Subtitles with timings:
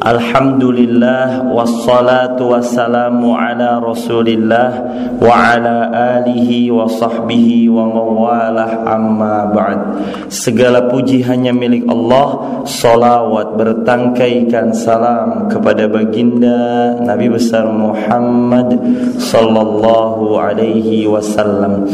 [0.00, 4.72] Alhamdulillah wassalatu wassalamu ala Rasulillah
[5.20, 10.00] wa ala alihi wa sahbihi wa mawalah amma ba'd.
[10.32, 12.64] Segala puji hanya milik Allah.
[12.64, 18.80] Salawat bertangkaikan salam kepada baginda Nabi besar Muhammad
[19.20, 21.92] sallallahu alaihi wasallam.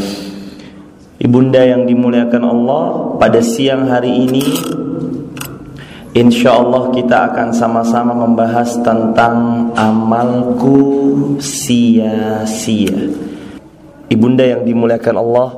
[1.19, 2.83] Ibunda yang dimuliakan Allah,
[3.19, 4.47] pada siang hari ini
[6.17, 10.81] Insya Allah kita akan sama-sama membahas tentang amalku
[11.37, 13.13] sia-sia.
[14.09, 15.49] Ibunda yang dimuliakan Allah,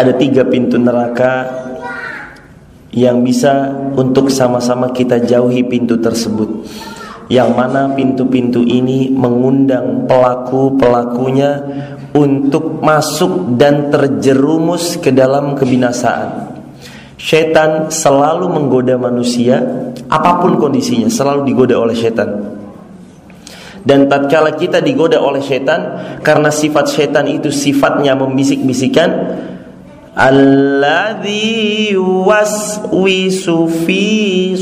[0.00, 1.44] ada tiga pintu neraka
[2.88, 3.68] yang bisa
[4.00, 6.64] untuk sama-sama kita jauhi pintu tersebut.
[7.28, 11.68] Yang mana pintu-pintu ini mengundang pelaku-pelakunya
[12.16, 16.47] untuk masuk dan terjerumus ke dalam kebinasaan.
[17.18, 19.58] Setan selalu menggoda manusia
[20.06, 22.30] apa pun kondisinya, selalu digoda oleh setan.
[23.82, 29.10] Dan tatkala kita digoda oleh setan karena sifat setan itu sifatnya membisik-bisikan
[30.18, 34.58] Alladzi yuwaswisu fi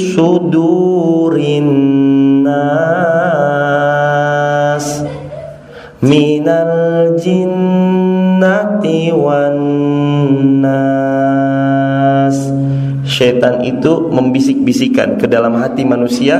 [13.16, 16.36] Setan itu membisik-bisikan ke dalam hati manusia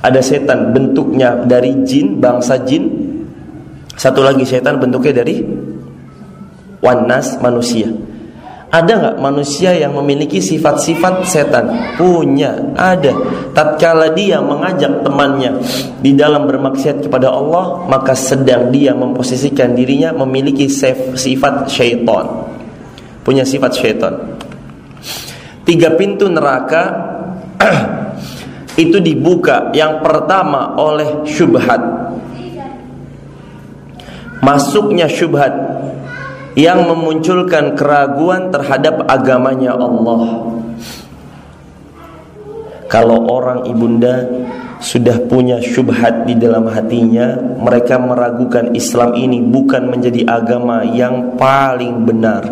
[0.00, 2.88] Ada setan bentuknya dari jin, bangsa jin
[3.92, 5.44] Satu lagi setan bentuknya dari
[6.80, 7.92] Wanas manusia
[8.66, 11.70] ada nggak manusia yang memiliki sifat-sifat setan?
[11.96, 13.14] Punya, ada.
[13.54, 15.62] Tatkala dia mengajak temannya
[16.04, 22.26] di dalam bermaksiat kepada Allah, maka sedang dia memposisikan dirinya memiliki sifat syaitan.
[23.24, 24.35] Punya sifat syaitan.
[25.66, 26.94] Tiga pintu neraka
[28.86, 31.82] itu dibuka yang pertama oleh syubhat.
[34.38, 35.50] Masuknya syubhat
[36.54, 40.54] yang memunculkan keraguan terhadap agamanya Allah.
[42.86, 44.22] Kalau orang ibunda
[44.78, 52.06] sudah punya syubhat di dalam hatinya, mereka meragukan Islam ini bukan menjadi agama yang paling
[52.06, 52.46] benar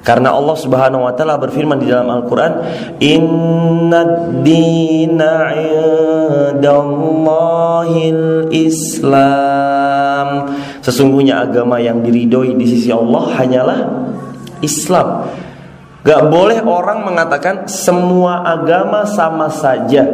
[0.00, 2.64] karena Allah Subhanahu wa taala berfirman di dalam Al-Qur'an,
[3.04, 5.52] "Innad dina
[6.56, 10.28] 'indallahil Islam."
[10.80, 13.80] Sesungguhnya agama yang diridhoi di sisi Allah hanyalah
[14.64, 15.28] Islam.
[16.00, 20.08] Gak boleh orang mengatakan semua agama sama saja.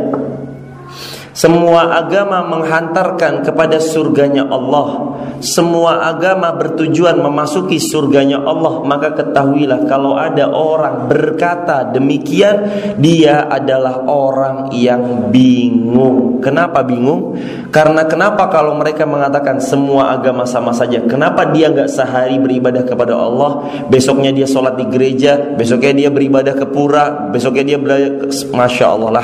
[1.37, 5.21] Semua agama menghantarkan kepada surganya Allah.
[5.45, 8.81] Semua agama bertujuan memasuki surganya Allah.
[8.81, 16.41] Maka ketahuilah kalau ada orang berkata demikian Dia adalah orang yang bingung.
[16.41, 17.37] Kenapa bingung?
[17.69, 21.05] Karena kenapa kalau mereka mengatakan semua agama sama saja?
[21.05, 23.69] Kenapa dia nggak sehari beribadah kepada Allah?
[23.93, 29.21] Besoknya dia sholat di gereja Besoknya dia beribadah ke pura Besoknya dia belajar Masya Allah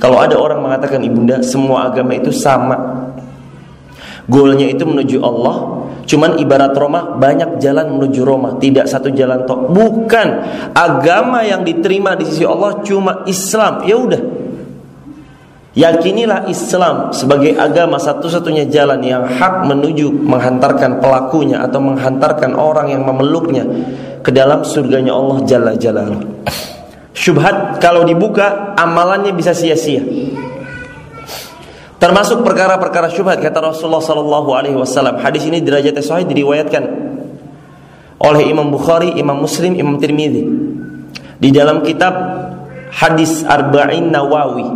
[0.00, 3.12] Kalau ada ada orang mengatakan ibunda semua agama itu sama.
[4.24, 9.70] Goalnya itu menuju Allah Cuman ibarat Roma banyak jalan menuju Roma Tidak satu jalan tok.
[9.70, 10.28] Bukan
[10.74, 13.86] Agama yang diterima di sisi Allah cuma Islam.
[13.86, 14.22] Ya udah.
[15.72, 23.08] Yakinilah Islam sebagai agama satu-satunya jalan yang hak menuju menghantarkan pelakunya atau menghantarkan orang yang
[23.08, 23.64] memeluknya
[24.20, 26.44] ke dalam surganya Allah Jalla Jalaluhu.
[27.12, 30.00] Syubhat kalau dibuka amalannya bisa sia-sia.
[32.00, 35.22] Termasuk perkara-perkara syubhat kata Rasulullah sallallahu alaihi wasallam.
[35.22, 36.82] Hadis ini derajatnya sahih diriwayatkan
[38.18, 40.42] oleh Imam Bukhari, Imam Muslim, Imam Tirmizi.
[41.42, 42.14] Di dalam kitab
[42.92, 44.68] Hadis Arba'in Nawawi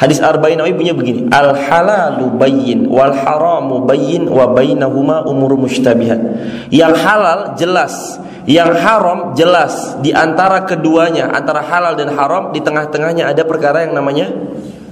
[0.00, 6.16] Hadis Arba'in Nawawi punya begini Al halalu bayyin Wal haramu bayyin Wa bainahuma umur mushtabihat
[6.72, 8.16] Yang halal jelas
[8.48, 13.92] Yang haram jelas Di antara keduanya Antara halal dan haram Di tengah-tengahnya ada perkara yang
[13.92, 14.32] namanya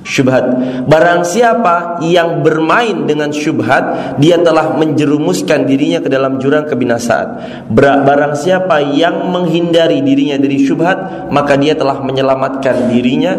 [0.06, 0.46] syubhat.
[0.86, 7.28] Barang siapa yang bermain dengan syubhat, dia telah menjerumuskan dirinya ke dalam jurang kebinasaan.
[7.74, 13.34] Barang siapa yang menghindari dirinya dari syubhat, maka dia telah menyelamatkan dirinya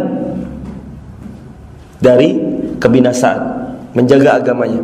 [2.04, 2.36] dari
[2.78, 3.42] kebinasaan,
[3.96, 4.84] menjaga agamanya.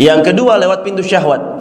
[0.00, 1.60] Yang kedua lewat pintu syahwat.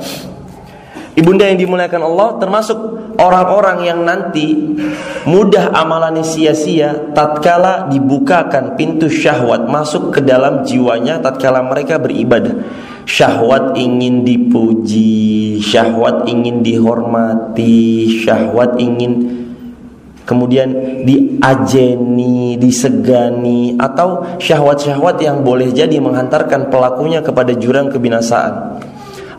[1.18, 2.78] Ibunda yang dimuliakan Allah termasuk
[3.18, 4.78] orang-orang yang nanti
[5.26, 12.54] mudah amalannya sia-sia tatkala dibukakan pintu syahwat masuk ke dalam jiwanya tatkala mereka beribadah.
[13.10, 19.40] Syahwat ingin dipuji, syahwat ingin dihormati, syahwat ingin
[20.30, 20.70] kemudian
[21.10, 28.78] diajeni, disegani atau syahwat-syahwat yang boleh jadi menghantarkan pelakunya kepada jurang kebinasaan.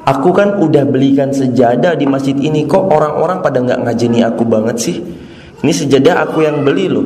[0.08, 4.76] Aku kan udah belikan sejadah di masjid ini kok orang-orang pada nggak ngajeni aku banget
[4.80, 4.96] sih?
[5.60, 7.04] Ini sejadah aku yang beli loh.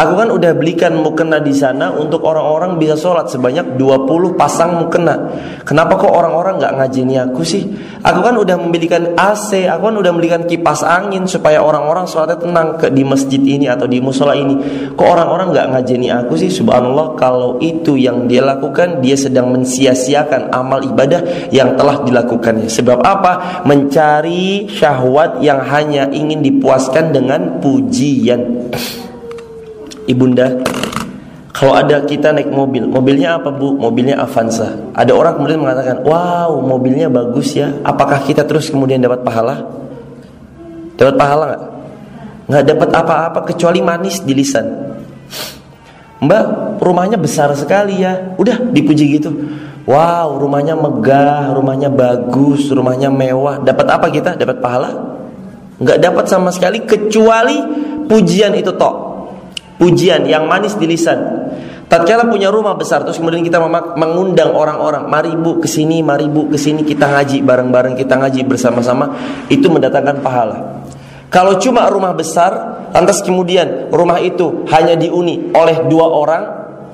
[0.00, 5.28] Aku kan udah belikan mukena di sana untuk orang-orang bisa sholat sebanyak 20 pasang mukena.
[5.60, 7.68] Kenapa kok orang-orang nggak ngajini aku sih?
[8.00, 12.80] Aku kan udah membelikan AC, aku kan udah membelikan kipas angin supaya orang-orang sholatnya tenang
[12.80, 14.56] ke di masjid ini atau di musola ini.
[14.96, 16.48] Kok orang-orang nggak ngajini aku sih?
[16.48, 22.72] Subhanallah, kalau itu yang dia lakukan, dia sedang mensia-siakan amal ibadah yang telah dilakukannya.
[22.72, 23.60] Sebab apa?
[23.68, 28.72] Mencari syahwat yang hanya ingin dipuaskan dengan pujian.
[30.10, 30.58] Ibunda,
[31.54, 33.78] kalau ada kita naik mobil, mobilnya apa bu?
[33.78, 34.90] Mobilnya Avanza.
[34.96, 37.74] Ada orang kemudian mengatakan, wow mobilnya bagus ya.
[37.86, 39.68] Apakah kita terus kemudian dapat pahala?
[40.98, 41.62] Dapat pahala nggak?
[42.50, 44.66] Nggak dapat apa-apa kecuali manis di lisan.
[46.24, 46.44] Mbak,
[46.82, 48.34] rumahnya besar sekali ya.
[48.40, 49.30] Udah dipuji gitu.
[49.84, 53.60] Wow, rumahnya megah, rumahnya bagus, rumahnya mewah.
[53.60, 54.30] Dapat apa kita?
[54.32, 54.90] Dapat pahala?
[55.76, 57.56] Nggak dapat sama sekali kecuali
[58.08, 59.09] pujian itu tok
[59.80, 61.48] pujian yang manis di lisan.
[61.90, 63.58] Tatkala punya rumah besar terus kemudian kita
[63.98, 68.46] mengundang orang-orang, mari Bu ke sini, mari Bu ke sini kita ngaji bareng-bareng, kita ngaji
[68.46, 69.18] bersama-sama,
[69.50, 70.86] itu mendatangkan pahala.
[71.34, 76.42] Kalau cuma rumah besar, lantas kemudian rumah itu hanya diuni oleh dua orang,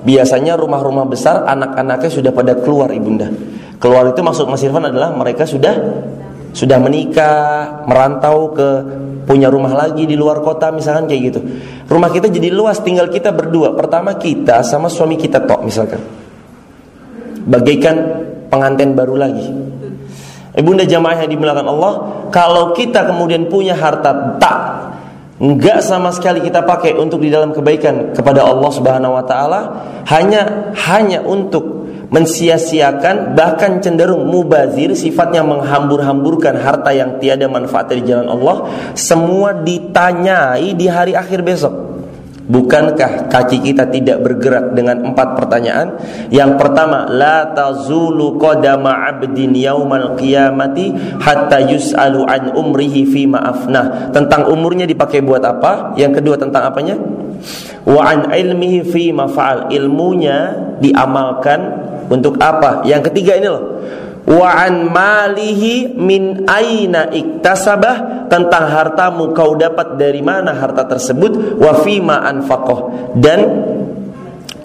[0.01, 3.29] biasanya rumah-rumah besar anak-anaknya sudah pada keluar ibunda.
[3.77, 5.77] Keluar itu maksud Mas Irfan adalah mereka sudah
[6.57, 8.69] sudah menikah, merantau ke
[9.29, 11.39] punya rumah lagi di luar kota misalkan kayak gitu.
[11.85, 13.77] Rumah kita jadi luas, tinggal kita berdua.
[13.77, 16.01] Pertama kita sama suami kita tok misalkan.
[17.45, 17.95] Bagaikan
[18.49, 19.45] pengantin baru lagi.
[20.57, 21.93] Ibunda jamaah yang dimulakan Allah,
[22.33, 24.57] kalau kita kemudian punya harta tak
[25.37, 29.61] enggak sama sekali kita pakai untuk di dalam kebaikan kepada Allah Subhanahu wa taala,
[30.09, 31.76] hanya hanya untuk
[32.07, 40.71] mensia-siakan bahkan cenderung mubazir sifatnya menghambur-hamburkan harta yang tiada manfaat di jalan Allah semua ditanyai
[40.71, 41.87] di hari akhir besok
[42.47, 45.99] Bukankah kaki kita tidak bergerak dengan empat pertanyaan?
[46.31, 54.15] Yang pertama, la tazulu qadama 'abdin yaumal qiyamati hatta yus'alu an umrihi fi ma'afnah.
[54.15, 55.91] Tentang umurnya dipakai buat apa?
[55.99, 56.95] Yang kedua tentang apanya?
[57.83, 59.67] Wa an ilmihi fi maf'al.
[59.67, 61.59] Ilmunya diamalkan
[62.07, 62.83] untuk apa?
[62.87, 63.63] Yang ketiga ini loh.
[64.27, 71.71] Wa an malihi min aina iktasabah tentang hartamu kau dapat dari mana harta tersebut wa
[71.79, 73.39] fima anfaqah dan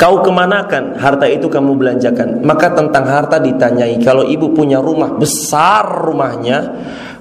[0.02, 5.86] kau kemanakan harta itu kamu belanjakan maka tentang harta ditanyai kalau ibu punya rumah besar
[5.86, 6.58] rumahnya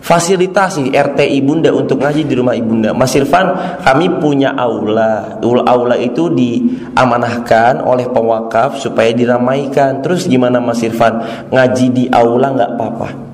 [0.01, 2.89] fasilitasi RT ibunda untuk ngaji di rumah ibunda.
[2.92, 3.54] Mas Irfan,
[3.86, 5.38] kami punya aula.
[5.45, 10.01] Aula itu diamanahkan oleh pewakaf supaya diramaikan.
[10.01, 11.22] Terus gimana Mas Irfan?
[11.54, 13.31] Ngaji di aula nggak apa-apa.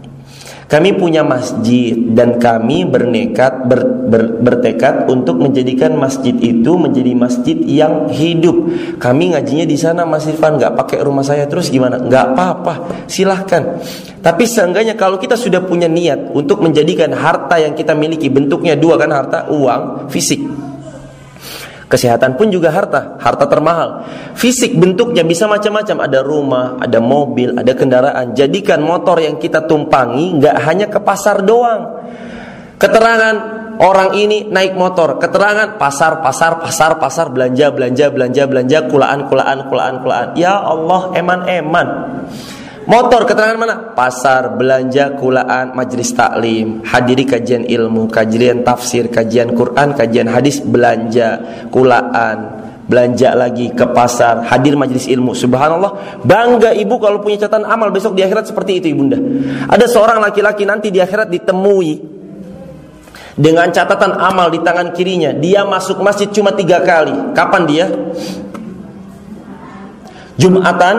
[0.67, 7.55] Kami punya masjid dan kami bernekat ber, ber, bertekad untuk menjadikan masjid itu menjadi masjid
[7.63, 8.67] yang hidup.
[8.99, 12.03] Kami ngajinya di sana Mas Irfan nggak pakai rumah saya terus gimana?
[12.03, 13.79] Nggak apa-apa, silahkan.
[14.19, 18.99] Tapi seenggaknya kalau kita sudah punya niat untuk menjadikan harta yang kita miliki bentuknya dua
[18.99, 20.66] kan harta uang fisik
[21.87, 24.03] Kesehatan pun juga harta, harta termahal.
[24.35, 28.35] Fisik bentuknya bisa macam-macam, ada rumah, ada mobil, ada kendaraan.
[28.35, 32.03] Jadikan motor yang kita tumpangi nggak hanya ke pasar doang.
[32.75, 33.35] Keterangan
[33.79, 39.59] orang ini naik motor, keterangan pasar, pasar, pasar, pasar, belanja, belanja, belanja, belanja, kulaan, kulaan,
[39.71, 40.27] kulaan, kulaan.
[40.35, 41.87] Ya Allah, eman, eman.
[42.87, 43.75] Motor keterangan mana?
[43.91, 51.43] Pasar, belanja, kulaan, majelis taklim, hadiri kajian ilmu, kajian tafsir, kajian Quran, kajian hadis, belanja,
[51.67, 55.35] kulaan, belanja lagi ke pasar, hadir majelis ilmu.
[55.35, 59.19] Subhanallah, bangga ibu kalau punya catatan amal besok di akhirat seperti itu ibunda.
[59.67, 61.91] Ada seorang laki-laki nanti di akhirat ditemui
[63.35, 65.35] dengan catatan amal di tangan kirinya.
[65.35, 67.35] Dia masuk masjid cuma tiga kali.
[67.35, 67.85] Kapan dia?
[70.39, 70.95] Jumatan,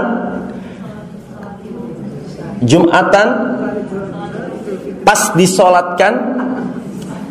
[2.62, 3.28] Jumatan
[5.06, 6.38] pas disolatkan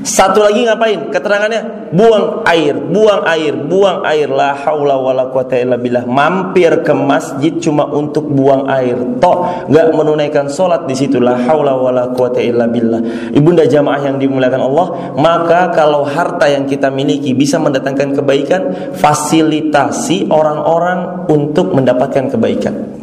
[0.08, 1.12] Satu lagi ngapain?
[1.12, 4.32] Keterangannya buang air, buang air, buang air.
[4.32, 6.08] La haula wala quwata illa billah.
[6.08, 8.96] Mampir ke masjid cuma untuk buang air.
[9.20, 11.20] Tok nggak menunaikan sholat di situ.
[11.20, 13.36] La haula wala quwata illa billah.
[13.36, 14.88] Ibunda jamaah yang dimuliakan Allah,
[15.20, 18.62] maka kalau harta yang kita miliki bisa mendatangkan kebaikan,
[18.96, 22.96] fasilitasi orang-orang untuk mendapatkan kebaikan.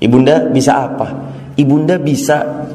[0.00, 1.35] Ibunda bisa apa?
[1.56, 2.68] Ibunda bisa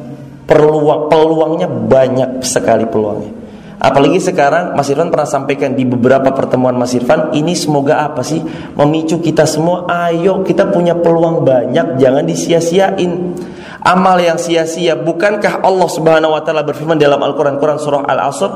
[0.50, 3.41] peluang peluangnya banyak sekali peluangnya.
[3.81, 8.38] Apalagi sekarang Mas Irfan pernah sampaikan di beberapa pertemuan Mas Irfan Ini semoga apa sih?
[8.77, 13.33] Memicu kita semua Ayo kita punya peluang banyak Jangan disia-siain.
[13.81, 18.51] Amal yang sia-sia Bukankah Allah subhanahu wa ta'ala berfirman dalam Al-Quran Quran surah Al-Asr?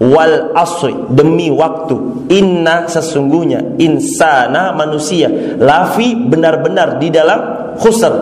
[0.00, 2.24] Wal asri demi waktu.
[2.32, 5.28] Inna sesungguhnya Insana manusia.
[5.60, 7.40] Lafi benar-benar di dalam
[7.76, 8.12] khusr.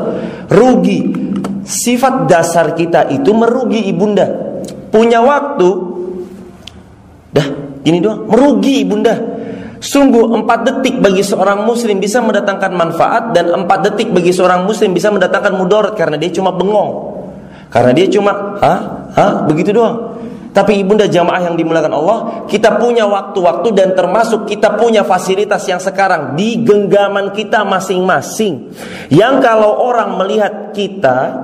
[0.50, 1.27] Rugi
[1.69, 4.25] Sifat dasar kita itu merugi ibunda
[4.89, 5.99] Punya waktu
[7.29, 7.47] Dah,
[7.85, 8.25] gini doang.
[8.29, 9.15] Merugi bunda.
[9.79, 14.91] Sungguh empat detik bagi seorang muslim bisa mendatangkan manfaat dan empat detik bagi seorang muslim
[14.91, 17.15] bisa mendatangkan mudarat karena dia cuma bengong.
[17.69, 18.81] Karena dia cuma, hah,
[19.15, 20.19] hah, begitu doang.
[20.51, 22.19] Tapi ibunda jamaah yang dimuliakan Allah,
[22.51, 28.73] kita punya waktu-waktu dan termasuk kita punya fasilitas yang sekarang di genggaman kita masing-masing.
[29.13, 31.39] Yang kalau orang melihat kita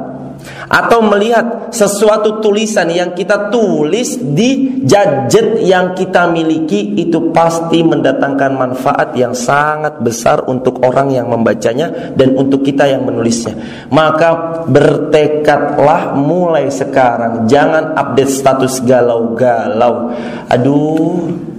[0.69, 8.53] atau melihat sesuatu tulisan yang kita tulis di gadget yang kita miliki itu pasti mendatangkan
[8.55, 13.57] manfaat yang sangat besar untuk orang yang membacanya dan untuk kita yang menulisnya.
[13.89, 20.13] Maka bertekadlah mulai sekarang jangan update status galau-galau.
[20.49, 21.53] Aduh.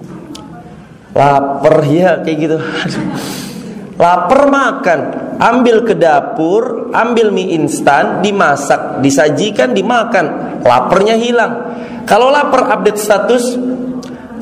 [1.15, 2.57] Lapar ya kayak gitu.
[3.95, 4.99] Lapar makan,
[5.39, 10.59] ambil ke dapur, ambil mie instan, dimasak, disajikan, dimakan.
[10.67, 11.53] Laparnya hilang.
[12.03, 13.55] Kalau lapar update status,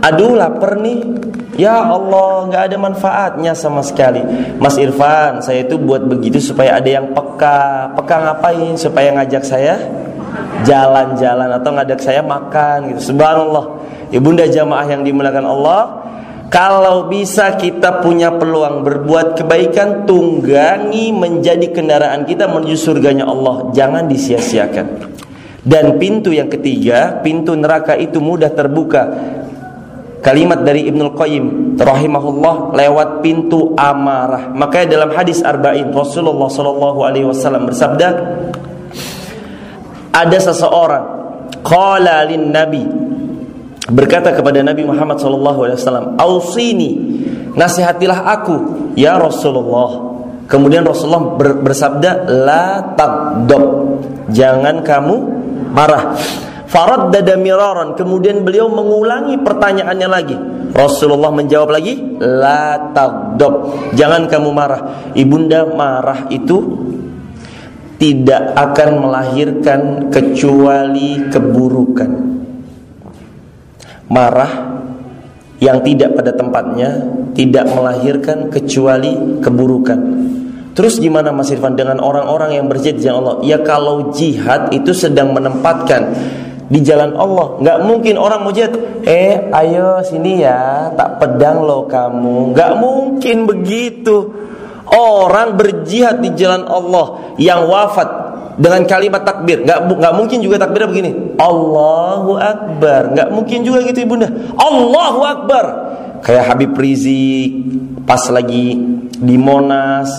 [0.01, 1.05] aduh lapar nih.
[1.53, 4.25] Ya Allah, nggak ada manfaatnya sama sekali.
[4.57, 7.93] Mas Irfan, saya itu buat begitu supaya ada yang peka.
[7.93, 8.73] Peka ngapain?
[8.73, 9.77] Supaya ngajak saya
[10.65, 13.13] jalan-jalan atau ngajak saya makan gitu.
[13.13, 13.85] Subhanallah.
[14.09, 16.02] Ibunda jamaah yang dimuliakan Allah,
[16.53, 23.73] kalau bisa kita punya peluang berbuat kebaikan, tunggangi menjadi kendaraan kita menuju surganya Allah.
[23.73, 25.17] Jangan disia-siakan.
[25.65, 29.01] Dan pintu yang ketiga, pintu neraka itu mudah terbuka.
[30.21, 34.53] Kalimat dari Ibnul Qayyim rahimahullah lewat pintu amarah.
[34.53, 38.07] Makanya dalam hadis arba'in Rasulullah sallallahu alaihi wasallam bersabda,
[40.13, 41.05] ada seseorang
[41.65, 42.85] qala lin nabi
[43.91, 46.91] berkata kepada Nabi Muhammad SAW, "Ausini,
[47.57, 48.55] nasihatilah aku,
[48.95, 50.15] ya Rasulullah."
[50.47, 53.65] Kemudian Rasulullah bersabda, "La tagdob."
[54.31, 55.15] Jangan kamu
[55.71, 56.15] marah.
[56.69, 57.93] Farad dada miraran.
[57.93, 60.37] Kemudian beliau mengulangi pertanyaannya lagi.
[60.73, 65.13] Rasulullah menjawab lagi, "La tagdob." Jangan kamu marah.
[65.13, 66.81] Ibunda marah itu
[68.01, 72.42] tidak akan melahirkan kecuali keburukan
[74.11, 74.83] marah
[75.63, 76.89] yang tidak pada tempatnya
[77.31, 79.99] tidak melahirkan kecuali keburukan.
[80.73, 83.37] Terus gimana Mas Irfan dengan orang-orang yang berjihad di jalan Allah?
[83.45, 86.17] Ya kalau jihad itu sedang menempatkan
[86.65, 88.73] di jalan Allah, nggak mungkin orang mau jihad.
[89.05, 92.57] Eh, ayo sini ya, tak pedang lo kamu.
[92.57, 94.33] Nggak mungkin begitu.
[94.89, 98.22] Orang berjihad di jalan Allah yang wafat
[98.57, 99.65] dengan kalimat takbir.
[99.65, 101.11] Nggak nggak mungkin juga takbirnya begini.
[101.37, 103.01] Allahu Akbar.
[103.17, 104.29] Nggak mungkin juga gitu ibunda.
[104.57, 105.65] Allahu Akbar.
[106.23, 107.51] Kayak Habib Rizik
[108.07, 108.79] pas lagi
[109.17, 110.09] di Monas.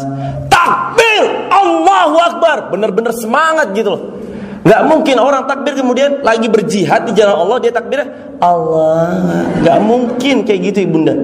[0.50, 2.56] Takbir Allahu Akbar.
[2.74, 4.02] Bener-bener semangat gitu loh.
[4.64, 8.08] Nggak mungkin orang takbir kemudian lagi berjihad di jalan Allah dia takbirnya
[8.40, 9.44] Allah.
[9.60, 11.14] Nggak mungkin kayak gitu ibunda.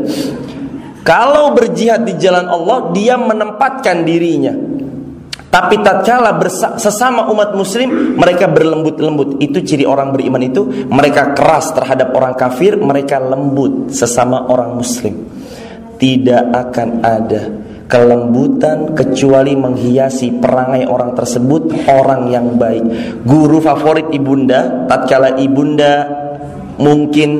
[1.00, 4.52] Kalau berjihad di jalan Allah dia menempatkan dirinya
[5.50, 6.38] tapi tatkala
[6.78, 9.42] sesama umat muslim mereka berlembut-lembut.
[9.42, 15.26] Itu ciri orang beriman itu mereka keras terhadap orang kafir, mereka lembut sesama orang muslim.
[15.98, 17.42] Tidak akan ada
[17.90, 23.18] kelembutan kecuali menghiasi perangai orang tersebut orang yang baik.
[23.26, 26.06] Guru favorit ibunda tatkala ibunda
[26.78, 27.30] mungkin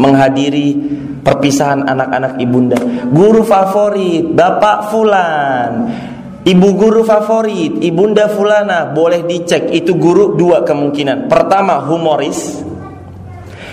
[0.00, 2.80] menghadiri perpisahan anak-anak ibunda.
[3.12, 6.08] Guru favorit Bapak Fulan
[6.40, 11.28] Ibu guru favorit, ibunda fulana boleh dicek itu guru dua kemungkinan.
[11.28, 12.64] Pertama humoris,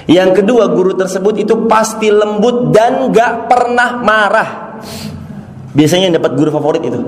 [0.07, 4.49] yang kedua guru tersebut itu pasti lembut dan gak pernah marah.
[5.71, 6.99] Biasanya yang dapat guru favorit itu.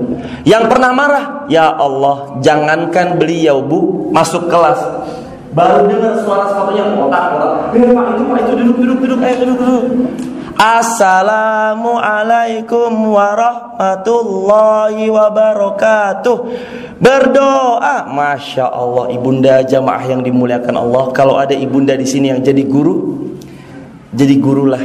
[0.48, 4.80] Yang pernah marah, ya Allah, jangankan beliau bu masuk kelas.
[5.50, 7.52] Baru dengar suara sepatunya kotak kotak.
[7.74, 9.84] Eh pak itu pak itu duduk duduk duduk eh duduk duduk.
[10.60, 16.36] Assalamualaikum warahmatullahi wabarakatuh.
[17.00, 18.04] Berdoa.
[18.04, 21.16] Masya Allah ibunda jamaah yang dimuliakan Allah.
[21.16, 23.24] Kalau ada ibunda di sini yang jadi guru
[24.12, 24.84] Jadi gurulah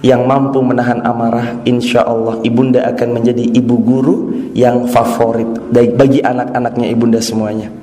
[0.00, 6.88] yang mampu menahan amarah Insya Allah ibunda akan menjadi ibu guru yang favorit Bagi anak-anaknya
[6.88, 7.81] ibunda semuanya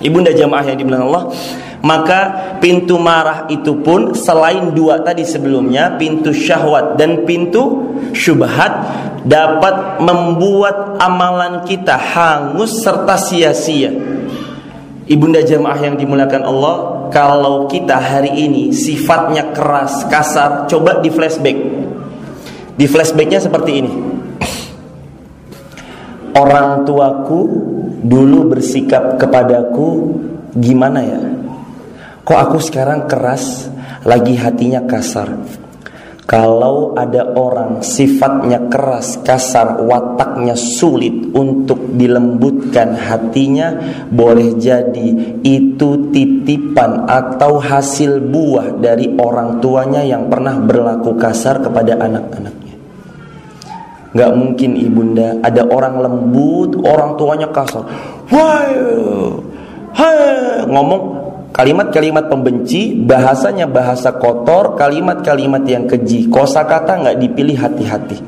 [0.00, 1.24] Ibunda jamaah yang dimuliakan Allah.
[1.80, 2.20] Maka
[2.60, 8.72] pintu marah itu pun selain dua tadi sebelumnya pintu syahwat dan pintu syubhat
[9.24, 13.92] dapat membuat amalan kita hangus serta sia-sia.
[15.08, 16.76] Ibunda jamaah yang dimuliakan Allah
[17.08, 21.58] kalau kita hari ini sifatnya keras, kasar coba di flashback.
[22.76, 24.09] Di flashbacknya seperti ini
[26.34, 27.40] orang tuaku
[28.04, 30.18] dulu bersikap kepadaku
[30.56, 31.20] gimana ya?
[32.24, 33.66] Kok aku sekarang keras,
[34.06, 35.34] lagi hatinya kasar?
[36.30, 43.74] Kalau ada orang sifatnya keras, kasar, wataknya sulit untuk dilembutkan hatinya,
[44.06, 51.98] boleh jadi itu titipan atau hasil buah dari orang tuanya yang pernah berlaku kasar kepada
[51.98, 52.69] anak-anak.
[54.10, 57.86] Gak mungkin ibunda ada orang lembut, orang tuanya kasar.
[58.26, 58.66] Wah,
[59.94, 61.02] hai, ngomong
[61.54, 66.26] kalimat-kalimat pembenci, bahasanya bahasa kotor, kalimat-kalimat yang keji.
[66.26, 68.18] Kosa kata nggak dipilih hati-hati.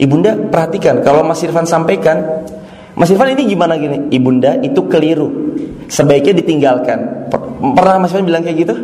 [0.00, 2.48] Ibunda perhatikan kalau Mas Irfan sampaikan,
[2.96, 4.08] Mas Irfan ini gimana gini?
[4.08, 5.52] Ibunda itu keliru.
[5.88, 7.28] Sebaiknya ditinggalkan.
[7.76, 8.74] Pernah Mas Irfan bilang kayak gitu?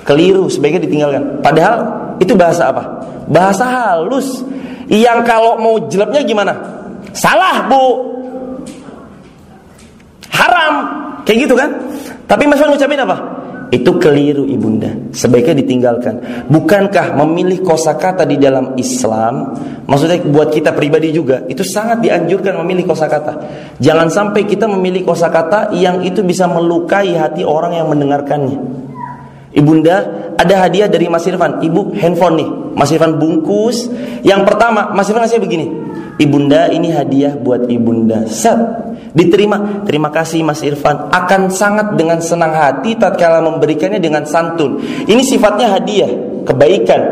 [0.00, 1.44] Keliru, sebaiknya ditinggalkan.
[1.44, 1.76] Padahal
[2.22, 3.04] itu bahasa apa?
[3.26, 4.40] Bahasa halus
[4.90, 6.52] yang kalau mau jeleknya gimana?
[7.14, 8.10] Salah, Bu.
[10.34, 10.74] Haram.
[11.22, 11.70] Kayak gitu kan?
[12.26, 13.16] Tapi Mas Wan ucapin apa?
[13.70, 16.18] Itu keliru ibunda Sebaiknya ditinggalkan
[16.50, 19.54] Bukankah memilih kosakata di dalam Islam
[19.86, 23.38] Maksudnya buat kita pribadi juga Itu sangat dianjurkan memilih kosakata
[23.78, 28.89] Jangan sampai kita memilih kosakata Yang itu bisa melukai hati orang yang mendengarkannya
[29.60, 29.96] Ibunda
[30.40, 33.90] ada hadiah dari Mas Irfan Ibu handphone nih Mas Irfan bungkus.
[34.22, 35.66] Yang pertama, Mas Irfan ngasih begini.
[36.20, 38.28] Ibunda ini hadiah buat ibunda.
[38.28, 38.56] Set.
[39.16, 39.82] Diterima.
[39.88, 41.10] Terima kasih Mas Irfan.
[41.10, 44.78] Akan sangat dengan senang hati tatkala memberikannya dengan santun.
[45.08, 46.10] Ini sifatnya hadiah,
[46.44, 47.02] kebaikan.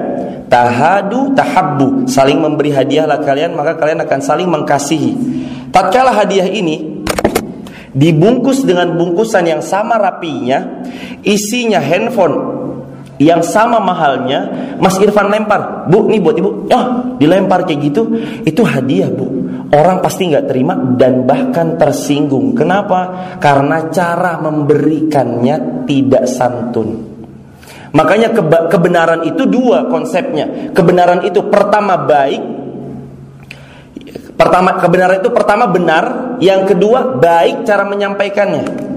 [0.49, 5.13] Tahadu tahabbu, saling memberi hadiahlah kalian maka kalian akan saling mengkasihi.
[5.69, 6.98] Tatkala hadiah ini
[7.99, 10.87] dibungkus dengan bungkusan yang sama rapinya,
[11.27, 12.59] isinya handphone
[13.19, 14.47] yang sama mahalnya
[14.79, 16.71] Mas Irfan lempar bu nih buat ibu.
[16.71, 16.87] Oh
[17.19, 18.03] dilempar kayak gitu.
[18.47, 19.27] Itu hadiah bu.
[19.75, 22.55] Orang pasti nggak terima dan bahkan tersinggung.
[22.55, 23.35] Kenapa?
[23.43, 27.05] Karena cara memberikannya tidak santun.
[27.91, 28.33] Makanya
[28.71, 30.71] kebenaran itu dua konsepnya.
[30.71, 32.43] Kebenaran itu pertama baik
[34.39, 36.05] pertama kebenaran itu pertama benar
[36.39, 38.89] yang kedua baik cara menyampaikannya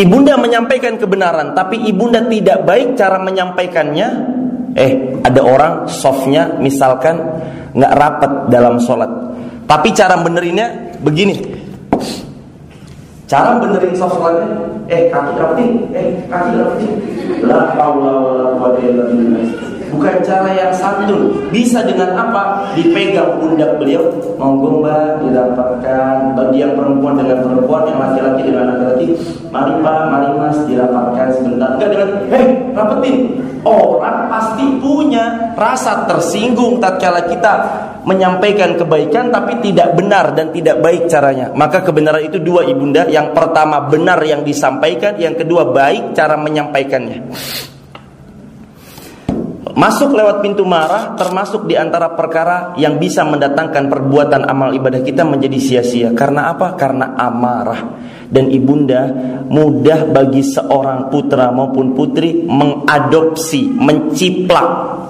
[0.00, 4.08] Ibunda menyampaikan kebenaran, tapi ibunda tidak baik cara menyampaikannya.
[4.78, 7.18] Eh, ada orang softnya misalkan
[7.74, 9.10] nggak rapat dalam sholat,
[9.66, 11.42] tapi cara benerinnya begini.
[13.26, 14.46] Cara benerin sholatnya,
[14.86, 16.92] eh kaki rapetin, eh kaki rapetin.
[17.44, 19.42] La haula wala quwwata illa billah
[19.90, 21.50] bukan cara yang santun.
[21.50, 22.72] Bisa dengan apa?
[22.78, 26.38] Dipegang pundak beliau, monggo mbak dirapatkan.
[26.38, 29.06] Bagi yang perempuan dengan perempuan, yang laki-laki dengan laki-laki,
[29.50, 31.68] mari pak, mari mas dirapatkan sebentar.
[31.76, 33.16] Enggak dengan, hei rapetin.
[33.60, 37.52] Orang pasti punya rasa tersinggung tatkala kita
[38.08, 41.52] menyampaikan kebaikan tapi tidak benar dan tidak baik caranya.
[41.52, 43.04] Maka kebenaran itu dua ibunda.
[43.04, 47.28] Yang pertama benar yang disampaikan, yang kedua baik cara menyampaikannya.
[49.80, 55.24] Masuk lewat pintu marah termasuk di antara perkara yang bisa mendatangkan perbuatan amal ibadah kita
[55.24, 56.12] menjadi sia-sia.
[56.12, 56.76] Karena apa?
[56.76, 57.96] Karena amarah.
[58.28, 59.08] Dan ibunda
[59.48, 65.00] mudah bagi seorang putra maupun putri mengadopsi, menciplak.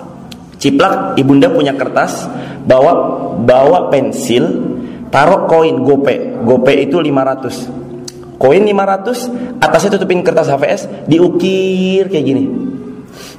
[0.62, 2.30] Ciplak, ibunda punya kertas,
[2.62, 4.70] bawa bawa pensil,
[5.10, 6.46] taruh koin gope.
[6.46, 8.38] Gope itu 500.
[8.38, 12.69] Koin 500, atasnya tutupin kertas HVS, diukir kayak gini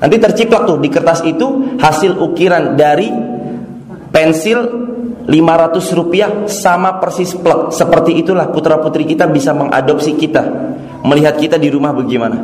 [0.01, 3.05] Nanti terciplak tuh di kertas itu hasil ukiran dari
[4.09, 4.59] pensil
[5.29, 7.69] 500 rupiah sama persis plek.
[7.69, 10.41] Seperti itulah putra putri kita bisa mengadopsi kita.
[11.05, 12.37] Melihat kita di rumah bagaimana.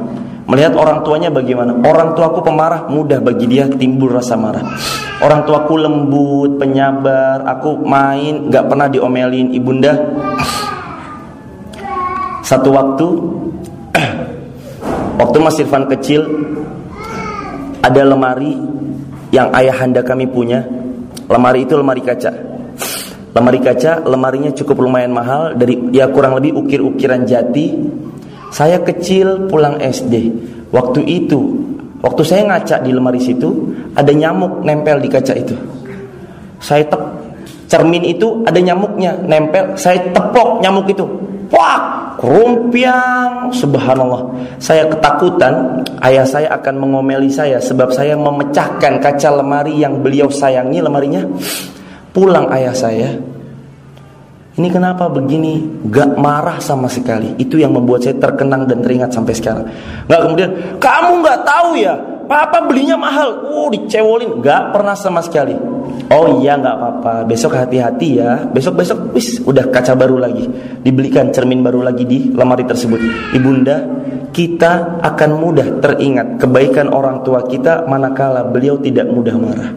[0.48, 1.76] Melihat orang tuanya bagaimana.
[1.84, 4.64] Orang tuaku pemarah, mudah bagi dia timbul rasa marah.
[5.20, 7.44] Orang tuaku lembut, penyabar.
[7.58, 9.98] Aku main, gak pernah diomelin ibunda.
[12.48, 13.08] Satu waktu
[15.20, 16.24] Waktu Mas Irfan kecil
[17.88, 18.54] ada lemari
[19.32, 20.64] yang ayahanda kami punya.
[21.28, 22.32] Lemari itu lemari kaca.
[23.32, 27.76] Lemari kaca, lemarinya cukup lumayan mahal dari ya kurang lebih ukir-ukiran jati.
[28.52, 30.32] Saya kecil pulang SD.
[30.72, 31.40] Waktu itu,
[32.04, 35.56] waktu saya ngaca di lemari situ, ada nyamuk nempel di kaca itu.
[36.60, 37.02] Saya tep
[37.68, 41.06] cermin itu ada nyamuknya nempel, saya tepok nyamuk itu.
[41.52, 44.34] Wah, Rumpiang, subhanallah.
[44.58, 50.82] Saya ketakutan ayah saya akan mengomeli saya sebab saya memecahkan kaca lemari yang beliau sayangi
[50.82, 51.22] lemarinya.
[52.10, 53.14] Pulang ayah saya.
[54.58, 55.86] Ini kenapa begini?
[55.86, 57.38] Gak marah sama sekali.
[57.38, 59.70] Itu yang membuat saya terkenang dan teringat sampai sekarang.
[60.10, 60.50] Gak kemudian,
[60.82, 61.94] kamu gak tahu ya,
[62.28, 63.48] Papa belinya mahal.
[63.48, 64.44] Oh, dicewolin.
[64.44, 65.56] Gak pernah sama sekali.
[66.08, 67.14] Oh iya nggak apa-apa.
[67.28, 68.48] Besok hati-hati ya.
[68.48, 70.48] Besok besok wis udah kaca baru lagi.
[70.80, 73.00] Dibelikan cermin baru lagi di lemari tersebut.
[73.36, 73.84] Ibunda,
[74.32, 79.70] kita akan mudah teringat kebaikan orang tua kita manakala beliau tidak mudah marah.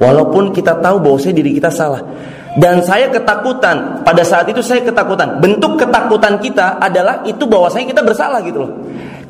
[0.00, 2.00] Walaupun kita tahu bahwa saya diri kita salah.
[2.52, 4.04] Dan saya ketakutan.
[4.04, 5.40] Pada saat itu saya ketakutan.
[5.40, 8.72] Bentuk ketakutan kita adalah itu bahwa saya kita bersalah gitu loh.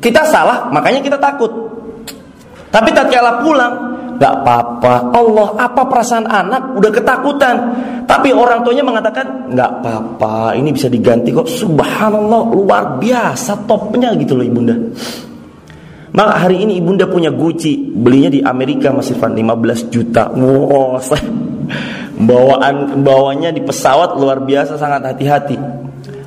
[0.03, 1.49] Kita salah, makanya kita takut.
[2.67, 5.11] Tapi tatkala pulang, Gak apa-apa.
[5.11, 6.77] Allah, apa perasaan anak?
[6.77, 7.55] Udah ketakutan.
[8.05, 10.53] Tapi orang tuanya mengatakan, gak apa-apa.
[10.55, 11.49] Ini bisa diganti kok.
[11.49, 14.75] Subhanallah, luar biasa topnya gitu loh ibunda.
[16.13, 17.89] Maka hari ini ibunda punya Gucci.
[17.89, 20.29] Belinya di Amerika Mas Irfan 15 juta.
[20.29, 21.01] Wow,
[22.29, 25.82] bawaan bawanya di pesawat luar biasa sangat hati-hati.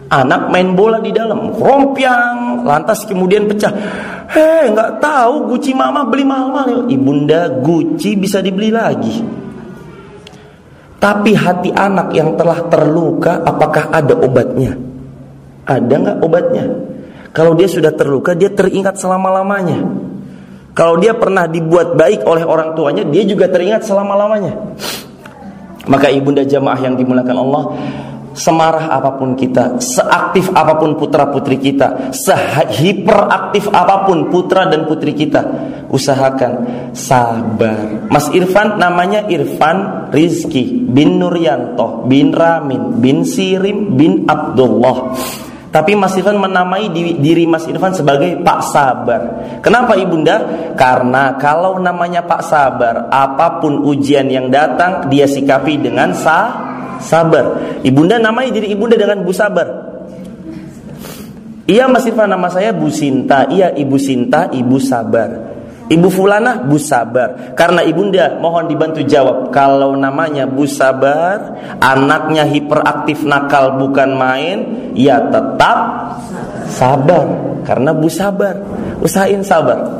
[0.06, 3.74] Anak main bola di dalam, rompiang, lantas kemudian pecah.
[4.30, 6.86] Hei, nggak tahu Gucci mama beli mahal-mahal.
[6.86, 9.18] Ibunda Gucci bisa dibeli lagi.
[10.96, 14.78] Tapi hati anak yang telah terluka, apakah ada obatnya?
[15.66, 16.64] Ada nggak obatnya?
[17.34, 19.82] Kalau dia sudah terluka, dia teringat selama-lamanya.
[20.72, 24.54] Kalau dia pernah dibuat baik oleh orang tuanya, dia juga teringat selama-lamanya.
[25.86, 27.64] Maka ibunda jamaah yang dimulakan Allah,
[28.36, 34.84] semarah apa pun kita, seaktif apa pun putra putri kita, sehiperaktif apa pun putra dan
[34.84, 35.42] putri kita,
[35.88, 36.52] usahakan
[36.92, 38.06] sabar.
[38.12, 45.16] Mas Irfan namanya Irfan Rizki bin Nuryanto bin Ramin bin Sirim bin Abdullah.
[45.72, 49.22] Tapi Mas Irfan menamai diri Mas Irfan sebagai Pak Sabar.
[49.60, 50.40] Kenapa Ibunda?
[50.72, 56.72] Karena kalau namanya Pak Sabar, apa pun ujian yang datang dia sikapi dengan sa
[57.02, 57.78] sabar.
[57.82, 59.68] Ibunda namai diri ibunda dengan Bu Sabar.
[61.66, 63.50] Iya Mas Irfan nama saya Bu Sinta.
[63.50, 65.46] Iya Ibu Sinta, Ibu Sabar.
[65.86, 67.54] Ibu Fulana Bu Sabar.
[67.54, 69.54] Karena ibunda mohon dibantu jawab.
[69.54, 74.58] Kalau namanya Bu Sabar, anaknya hiperaktif nakal bukan main,
[74.98, 75.78] ya tetap
[76.70, 77.26] sabar.
[77.62, 78.58] Karena Bu Sabar.
[78.98, 79.98] Usahain sabar.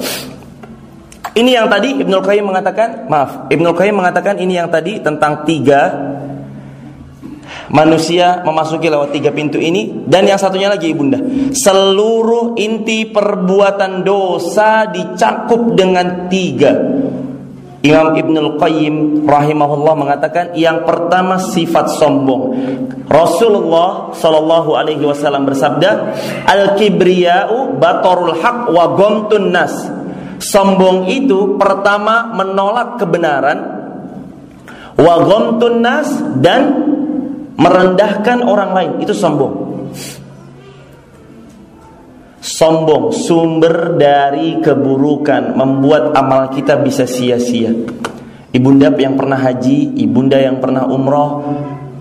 [1.37, 5.93] Ini yang tadi Ibnul Qayyim mengatakan, maaf, Ibnul Qayyim mengatakan ini yang tadi tentang tiga
[7.71, 11.19] manusia memasuki lewat tiga pintu ini dan yang satunya lagi ibunda
[11.51, 16.73] seluruh inti perbuatan dosa dicakup dengan tiga
[17.87, 22.51] Imam Ibnul Qayyim rahimahullah mengatakan yang pertama sifat sombong.
[23.07, 26.19] Rasulullah Shallallahu alaihi wasallam bersabda,
[26.51, 29.75] "Al-kibriya'u batorul haq wa gomtun nas."
[30.43, 33.59] Sombong itu pertama menolak kebenaran
[34.97, 36.09] wa gomtun nas
[36.43, 36.96] dan
[37.57, 39.55] merendahkan orang lain itu sombong.
[42.41, 47.75] Sombong sumber dari keburukan membuat amal kita bisa sia-sia.
[48.55, 51.43] Ibunda yang pernah haji, ibunda yang pernah umroh,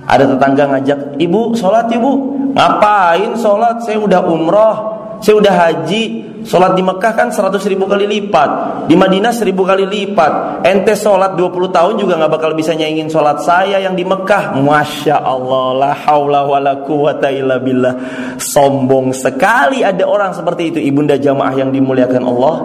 [0.05, 2.11] ada tetangga ngajak, ibu sholat ibu,
[2.53, 3.83] ngapain sholat?
[3.83, 6.04] Saya udah umroh, saya udah haji,
[6.45, 8.86] Sholat di Mekah kan 100 ribu kali lipat.
[8.86, 10.62] Di Madinah 1000 kali lipat.
[10.62, 14.54] Ente sholat 20 tahun juga nggak bakal bisa nyaingin sholat saya yang di Mekah.
[14.62, 17.93] Masya Allah La hawla wa la quwata illa billah.
[18.38, 20.80] Sombong sekali ada orang seperti itu.
[20.86, 22.56] Ibunda jamaah yang dimuliakan Allah.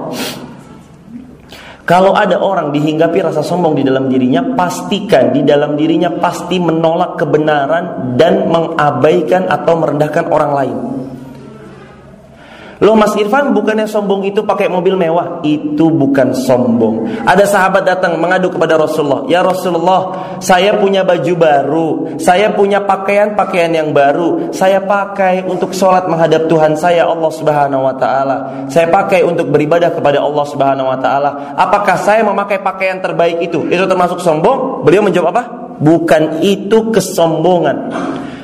[1.88, 7.16] Kalau ada orang dihinggapi rasa sombong di dalam dirinya, pastikan di dalam dirinya pasti menolak
[7.18, 10.78] kebenaran dan mengabaikan atau merendahkan orang lain.
[12.80, 15.44] Loh Mas Irfan bukannya sombong itu pakai mobil mewah?
[15.44, 17.24] Itu bukan sombong.
[17.28, 21.88] Ada sahabat datang mengadu kepada Rasulullah Ya Rasulullah saya punya baju baru.
[22.16, 24.48] Saya punya pakaian-pakaian yang baru.
[24.56, 28.36] Saya pakai untuk sholat menghadap Tuhan saya Allah subhanahu wa ta'ala.
[28.72, 31.52] Saya pakai untuk beribadah kepada Allah subhanahu wa ta'ala.
[31.60, 33.68] Apakah saya memakai pakaian terbaik itu?
[33.68, 34.88] Itu termasuk sombong?
[34.88, 35.42] Beliau menjawab apa?
[35.84, 37.92] Bukan itu kesombongan.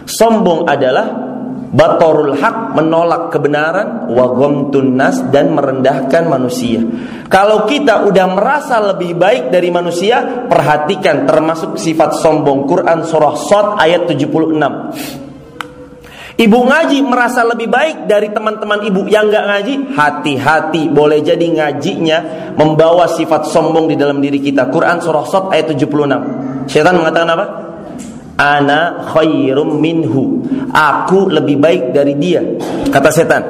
[0.05, 1.36] Sombong adalah
[1.73, 6.83] batorul hak menolak kebenaran wa ghamtun nas dan merendahkan manusia.
[7.27, 13.67] Kalau kita udah merasa lebih baik dari manusia, perhatikan termasuk sifat sombong Quran surah Sot
[13.83, 15.27] ayat 76.
[16.37, 22.19] Ibu ngaji merasa lebih baik dari teman-teman ibu yang nggak ngaji, hati-hati boleh jadi ngajinya
[22.61, 24.69] membawa sifat sombong di dalam diri kita.
[24.69, 26.69] Quran surah Sot ayat 76.
[26.69, 27.47] Syaitan mengatakan apa?
[28.37, 30.45] Ana khairum minhu.
[30.73, 32.45] Aku lebih baik dari dia.
[32.93, 33.43] Kata setan.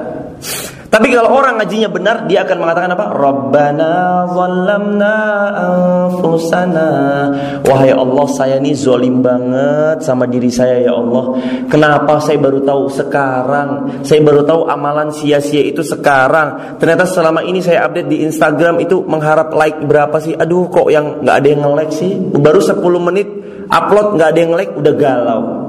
[0.87, 3.07] Tapi kalau orang ngajinya benar, dia akan mengatakan apa?
[3.12, 3.92] Rabbana
[4.31, 5.16] zalamna
[5.55, 6.88] anfusana.
[7.66, 11.37] Wahai Allah, saya ini zolim banget sama diri saya ya Allah.
[11.66, 14.01] Kenapa saya baru tahu sekarang?
[14.07, 16.79] Saya baru tahu amalan sia-sia itu sekarang.
[16.79, 20.38] Ternyata selama ini saya update di Instagram itu mengharap like berapa sih?
[20.38, 22.14] Aduh, kok yang nggak ada yang nge-like sih?
[22.16, 23.29] Baru 10 menit
[23.66, 25.65] upload nggak ada yang like udah galau.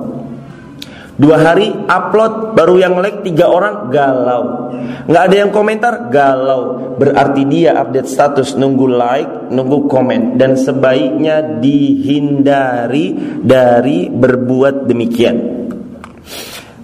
[1.17, 4.69] Dua hari upload baru yang like tiga orang galau.
[5.09, 6.93] Nggak ada yang komentar galau.
[6.93, 10.37] Berarti dia update status nunggu like nunggu komen.
[10.37, 15.37] Dan sebaiknya dihindari dari berbuat demikian.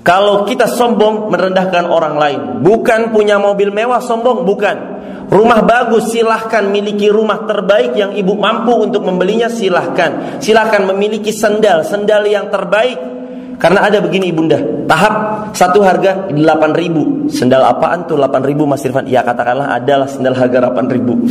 [0.02, 2.42] Kalau kita sombong merendahkan orang lain.
[2.66, 4.78] Bukan punya mobil mewah sombong bukan.
[5.30, 10.42] Rumah bagus silahkan miliki rumah terbaik yang ibu mampu untuk membelinya silahkan.
[10.42, 13.14] Silahkan memiliki sendal Sendal yang terbaik
[13.64, 14.60] karena ada begini ibunda,
[14.92, 16.36] tahap satu harga 8
[16.76, 17.32] ribu.
[17.32, 19.08] Sendal apaan tuh 8 ribu Mas Irfan?
[19.08, 21.24] Ya katakanlah adalah sendal harga 8 ribu.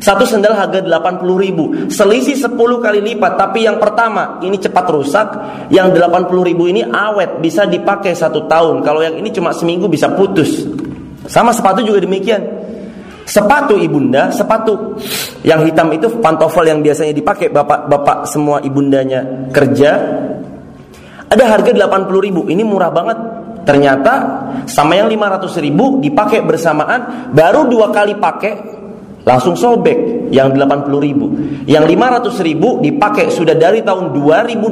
[0.00, 1.92] Satu sendal harga 80 ribu.
[1.92, 3.36] Selisih 10 kali lipat.
[3.36, 5.28] Tapi yang pertama ini cepat rusak.
[5.68, 8.80] Yang 80 ribu ini awet bisa dipakai satu tahun.
[8.80, 10.64] Kalau yang ini cuma seminggu bisa putus.
[11.28, 12.40] Sama sepatu juga demikian.
[13.28, 14.96] Sepatu ibunda, sepatu
[15.44, 20.00] yang hitam itu pantofel yang biasanya dipakai bapak-bapak semua ibundanya kerja
[21.34, 23.18] ada harga 80 ribu, ini murah banget.
[23.64, 24.12] Ternyata
[24.68, 28.74] sama yang 500 ribu dipakai bersamaan, baru dua kali pakai
[29.24, 31.32] langsung sobek yang 80 ribu.
[31.64, 34.68] Yang 500 ribu dipakai sudah dari tahun 2012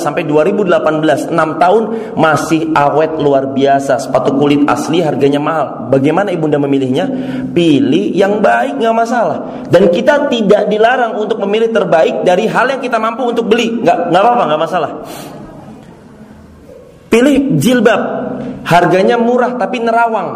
[0.00, 1.82] sampai 2018, 6 tahun
[2.16, 4.00] masih awet luar biasa.
[4.00, 5.92] Sepatu kulit asli harganya mahal.
[5.92, 7.06] Bagaimana ibunda memilihnya?
[7.52, 9.68] Pilih yang baik nggak masalah.
[9.68, 13.84] Dan kita tidak dilarang untuk memilih terbaik dari hal yang kita mampu untuk beli.
[13.84, 14.92] Nggak nggak apa-apa nggak masalah.
[17.10, 18.02] Pilih jilbab,
[18.62, 20.28] harganya murah tapi nerawang.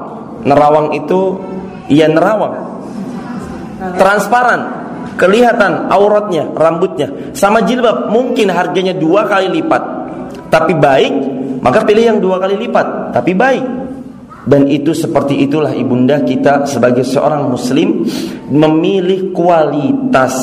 [0.42, 1.38] Nerawang itu
[1.86, 2.74] iya nerawang.
[3.94, 4.60] Transparan,
[5.14, 7.30] kelihatan auratnya, rambutnya.
[7.30, 9.82] Sama jilbab mungkin harganya dua kali lipat,
[10.50, 11.14] tapi baik,
[11.62, 13.64] maka pilih yang dua kali lipat, tapi baik.
[14.44, 18.04] Dan itu seperti itulah ibunda kita sebagai seorang muslim
[18.52, 20.36] memilih kualitas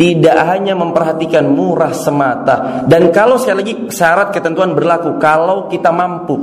[0.00, 2.88] tidak hanya memperhatikan murah semata.
[2.88, 5.20] Dan kalau sekali lagi syarat ketentuan berlaku.
[5.20, 6.40] Kalau kita mampu.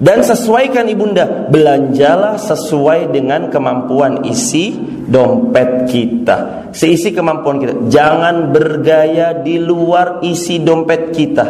[0.00, 1.44] Dan sesuaikan ibunda.
[1.52, 6.72] Belanjalah sesuai dengan kemampuan isi dompet kita.
[6.72, 7.74] Seisi kemampuan kita.
[7.92, 11.46] Jangan bergaya di luar isi dompet kita.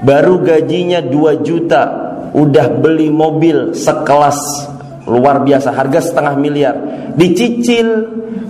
[0.00, 1.82] Baru gajinya 2 juta.
[2.32, 4.72] Udah beli mobil sekelas
[5.08, 6.76] luar biasa harga setengah miliar.
[7.14, 7.88] Dicicil.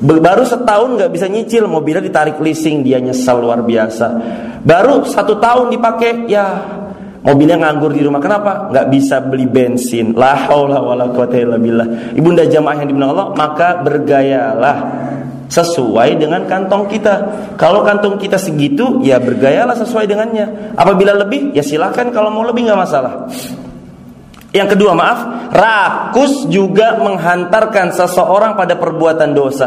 [0.05, 4.07] Baru setahun nggak bisa nyicil mobilnya ditarik leasing dia nyesal luar biasa.
[4.61, 6.45] Baru satu tahun dipakai ya
[7.25, 8.21] mobilnya nganggur di rumah.
[8.21, 8.69] Kenapa?
[8.69, 10.13] Nggak bisa beli bensin.
[10.13, 12.13] La haula wala quwata illa billah.
[12.13, 14.77] Ibunda jamaah yang dibilang Allah maka bergayalah
[15.49, 17.15] sesuai dengan kantong kita.
[17.55, 20.75] Kalau kantong kita segitu, ya bergayalah sesuai dengannya.
[20.75, 23.29] Apabila lebih, ya silahkan kalau mau lebih nggak masalah.
[24.55, 29.67] Yang kedua, maaf, rakus juga menghantarkan seseorang pada perbuatan dosa.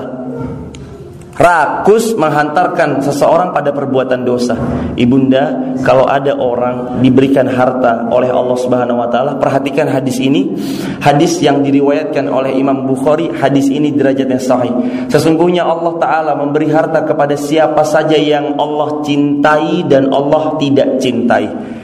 [1.38, 4.58] Rakus menghantarkan seseorang pada perbuatan dosa.
[4.98, 10.58] Ibunda, kalau ada orang diberikan harta oleh Allah Subhanahu wa taala, perhatikan hadis ini.
[10.98, 14.74] Hadis yang diriwayatkan oleh Imam Bukhari, hadis ini derajatnya sahih.
[15.14, 21.77] Sesungguhnya Allah taala memberi harta kepada siapa saja yang Allah cintai dan Allah tidak cintai.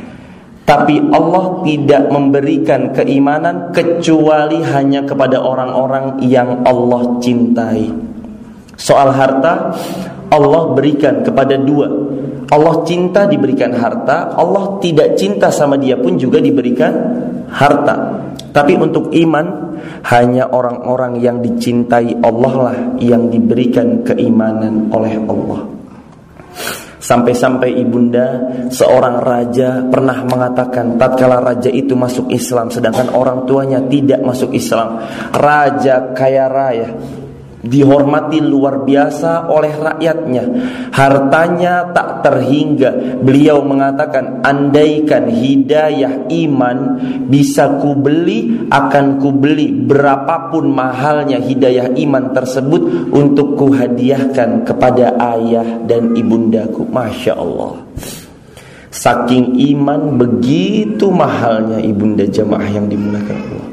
[0.63, 7.91] Tapi Allah tidak memberikan keimanan kecuali hanya kepada orang-orang yang Allah cintai.
[8.79, 9.75] Soal harta,
[10.31, 11.91] Allah berikan kepada dua.
[12.47, 16.95] Allah cinta diberikan harta, Allah tidak cinta sama dia pun juga diberikan
[17.51, 18.23] harta.
[18.53, 19.75] Tapi untuk iman
[20.15, 25.61] hanya orang-orang yang dicintai Allah lah yang diberikan keimanan oleh Allah.
[27.03, 28.39] Sampai-sampai ibunda
[28.71, 35.03] seorang raja pernah mengatakan tatkala raja itu masuk Islam sedangkan orang tuanya tidak masuk Islam.
[35.35, 36.95] Raja kaya raya
[37.63, 40.43] dihormati luar biasa oleh rakyatnya.
[40.91, 43.23] Hartanya tak terhingga.
[43.23, 46.77] Beliau mengatakan, andaikan hidayah iman
[47.31, 56.83] bisa kubeli, akan kubeli berapapun mahalnya hidayah iman tersebut untuk kuhadiahkan kepada ayah dan ibundaku.
[56.83, 57.79] Masya Allah.
[58.93, 63.72] Saking iman begitu mahalnya ibunda jamaah yang dimuliakan Allah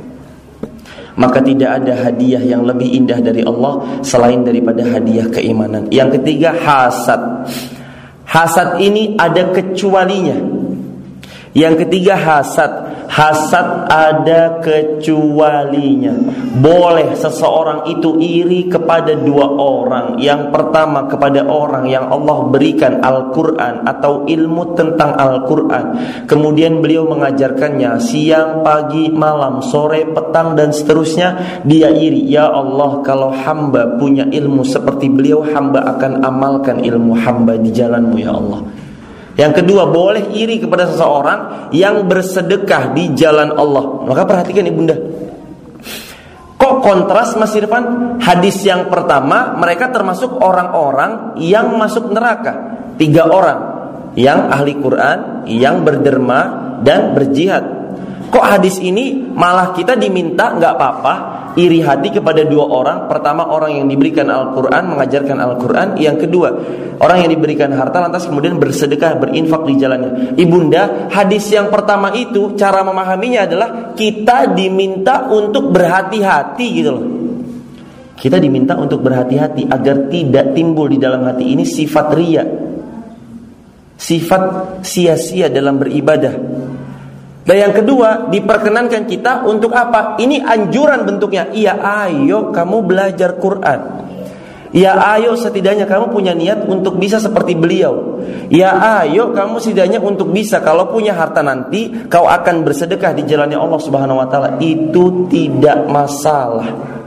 [1.20, 5.92] maka tidak ada hadiah yang lebih indah dari Allah selain daripada hadiah keimanan.
[5.92, 7.44] Yang ketiga hasad.
[8.24, 10.60] Hasad ini ada kecualinya.
[11.50, 12.70] Yang ketiga hasad.
[13.10, 16.14] Hasad ada kecualinya.
[16.62, 20.14] Boleh seseorang itu iri kepada dua orang.
[20.22, 25.86] Yang pertama kepada orang yang Allah berikan Al-Quran Atau ilmu tentang Al-Quran.
[26.30, 31.62] Kemudian beliau mengajarkannya Siang, pagi, malam, sore, petang dan seterusnya.
[31.66, 37.58] Dia iri Ya Allah kalau hamba punya ilmu seperti beliau Hamba akan amalkan ilmu hamba
[37.58, 38.62] di jalanmu ya Allah
[39.40, 44.05] yang kedua, boleh iri kepada seseorang yang bersedekah di jalan Allah.
[44.05, 44.92] Maka perhatikan ibunda.
[46.61, 48.20] Kok kontras Mas Irfan?
[48.20, 52.85] Hadis yang pertama, mereka termasuk orang-orang yang masuk neraka.
[53.00, 53.81] Tiga orang.
[54.12, 56.40] Yang ahli Quran, yang berderma,
[56.85, 57.64] dan berjihad.
[58.29, 61.14] Kok hadis ini malah kita diminta nggak apa-apa
[61.58, 62.98] iri hati kepada dua orang.
[63.10, 65.86] Pertama orang yang diberikan Al-Quran, mengajarkan Al-Quran.
[65.98, 66.48] Yang kedua,
[67.02, 70.38] orang yang diberikan harta lantas kemudian bersedekah, berinfak di jalannya.
[70.38, 77.04] Ibunda, hadis yang pertama itu cara memahaminya adalah kita diminta untuk berhati-hati gitu loh.
[78.20, 82.44] Kita diminta untuk berhati-hati agar tidak timbul di dalam hati ini sifat ria.
[83.96, 84.42] Sifat
[84.84, 86.32] sia-sia dalam beribadah
[87.50, 90.14] dan yang kedua, diperkenankan kita untuk apa?
[90.22, 91.50] Ini anjuran bentuknya.
[91.50, 94.06] Iya, ayo kamu belajar Quran.
[94.70, 100.30] Ya ayo setidaknya kamu punya niat untuk bisa seperti beliau Ya ayo kamu setidaknya untuk
[100.30, 105.26] bisa Kalau punya harta nanti Kau akan bersedekah di jalannya Allah subhanahu wa ta'ala Itu
[105.26, 106.99] tidak masalah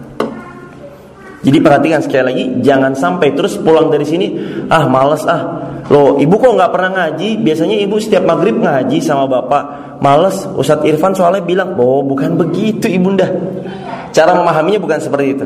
[1.43, 4.27] Jadi perhatikan sekali lagi Jangan sampai terus pulang dari sini
[4.71, 5.41] Ah males ah.
[5.91, 7.43] Loh ibu kok nggak pernah ngaji?
[7.43, 9.63] Biasanya ibu setiap maghrib ngaji sama bapak.
[9.99, 13.27] Males Ustadz Irfan soalnya bilang oh bukan begitu ibunda.
[14.15, 15.45] Cara memahaminya bukan seperti itu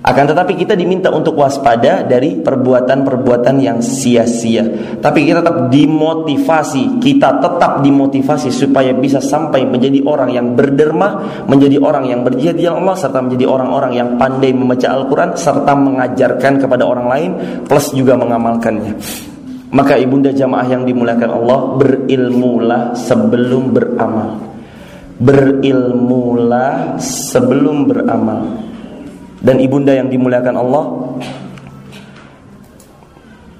[0.00, 4.64] akan tetapi kita diminta untuk waspada dari perbuatan-perbuatan yang sia-sia.
[4.96, 11.76] Tapi kita tetap dimotivasi, kita tetap dimotivasi supaya bisa sampai menjadi orang yang berderma, menjadi
[11.84, 16.88] orang yang berjihad di Allah serta menjadi orang-orang yang pandai membaca Al-Qur'an serta mengajarkan kepada
[16.88, 17.30] orang lain
[17.68, 18.96] plus juga mengamalkannya.
[19.70, 24.42] Maka ibunda jamaah yang dimuliakan Allah Berilmulah sebelum beramal
[25.22, 28.69] Berilmulah sebelum beramal
[29.40, 30.84] Dan ibunda yang dimuliakan Allah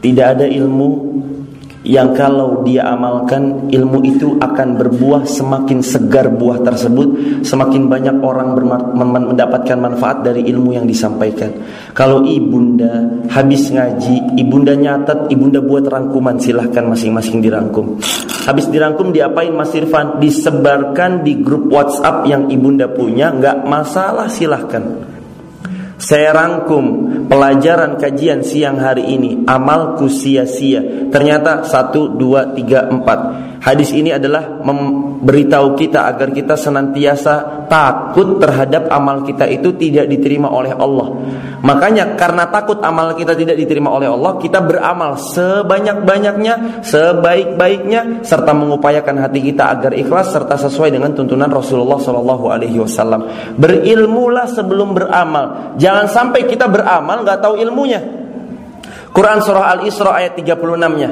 [0.00, 1.10] Tidak ada ilmu
[1.80, 8.52] yang kalau dia amalkan ilmu itu akan berbuah semakin segar buah tersebut semakin banyak orang
[8.92, 11.48] mendapatkan manfaat dari ilmu yang disampaikan.
[11.96, 17.96] Kalau ibunda habis ngaji ibunda nyatet ibunda buat rangkuman silahkan masing-masing dirangkum.
[18.44, 20.20] Habis dirangkum diapain Mas Irfan?
[20.20, 24.84] Disebarkan di grup WhatsApp yang ibunda punya nggak masalah silahkan
[26.00, 26.84] saya rangkum
[27.28, 29.44] pelajaran kajian siang hari ini.
[29.44, 31.12] Amalku sia-sia.
[31.12, 38.88] Ternyata satu, dua, tiga, empat Hadis ini adalah memberitahu kita agar kita senantiasa takut terhadap
[38.88, 41.12] amal kita itu tidak diterima oleh Allah.
[41.60, 49.28] Makanya karena takut amal kita tidak diterima oleh Allah, kita beramal sebanyak-banyaknya, sebaik-baiknya serta mengupayakan
[49.28, 53.28] hati kita agar ikhlas serta sesuai dengan tuntunan Rasulullah Shallallahu alaihi wasallam.
[53.60, 55.76] Berilmulah sebelum beramal.
[55.76, 58.00] Jangan sampai kita beramal nggak tahu ilmunya.
[59.12, 61.10] Quran surah Al-Isra ayat 36-nya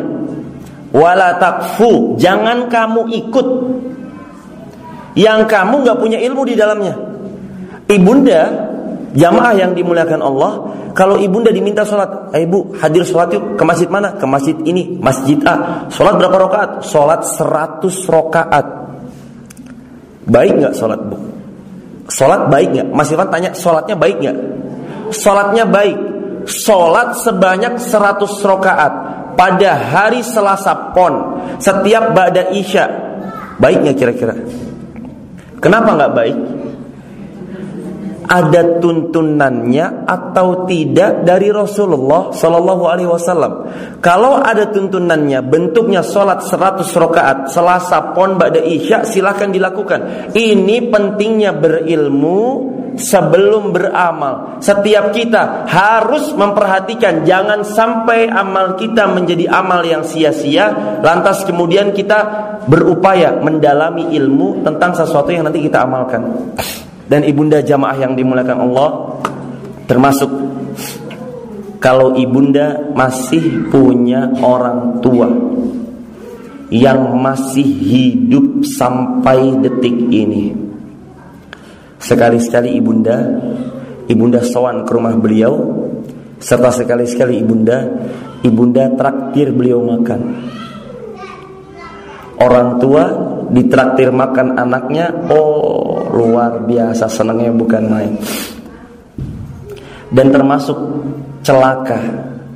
[0.93, 2.17] wala takfu.
[2.17, 3.47] Jangan kamu ikut.
[5.19, 6.95] Yang kamu nggak punya ilmu di dalamnya.
[7.89, 8.41] Ibunda
[9.17, 10.53] jamaah yang dimuliakan Allah
[10.93, 13.59] kalau ibunda diminta sholat eh, ibu hadir sholat yuk.
[13.59, 14.15] Ke masjid mana?
[14.15, 15.87] Ke masjid ini masjid A.
[15.91, 16.71] Sholat berapa rakaat?
[16.87, 18.67] Sholat 100 rakaat.
[20.29, 21.17] Baik nggak sholat bu?
[22.09, 22.89] Sholat baik nggak?
[22.93, 24.37] Mas Irfan tanya sholatnya baik nggak?
[25.13, 25.99] Sholatnya baik.
[26.49, 28.93] Sholat sebanyak 100 rakaat
[29.39, 33.07] pada hari Selasa Pon setiap ba'da Isya.
[33.63, 34.35] Baik nggak kira-kira.
[35.63, 36.37] Kenapa nggak baik
[38.29, 43.53] ada tuntunannya atau tidak dari Rasulullah Shallallahu Alaihi Wasallam.
[44.05, 50.31] Kalau ada tuntunannya, bentuknya sholat 100 rakaat Selasa Pon Ba'da Isya silahkan dilakukan.
[50.37, 52.69] Ini pentingnya berilmu
[53.01, 54.61] sebelum beramal.
[54.61, 62.19] Setiap kita harus memperhatikan jangan sampai amal kita menjadi amal yang sia-sia lantas kemudian kita
[62.67, 66.53] berupaya mendalami ilmu tentang sesuatu yang nanti kita amalkan.
[67.09, 68.91] Dan ibunda jamaah yang dimuliakan Allah
[69.89, 70.29] termasuk
[71.81, 75.31] kalau ibunda masih punya orang tua
[76.69, 80.53] yang masih hidup sampai detik ini.
[81.99, 83.25] Sekali-sekali ibunda,
[84.07, 85.55] ibunda sowan ke rumah beliau,
[86.39, 87.89] serta sekali-sekali ibunda,
[88.45, 90.21] ibunda traktir beliau makan.
[92.39, 93.05] Orang tua
[93.51, 98.13] ditraktir makan anaknya, oh luar biasa senangnya bukan main.
[100.09, 100.79] Dan termasuk
[101.45, 102.01] celaka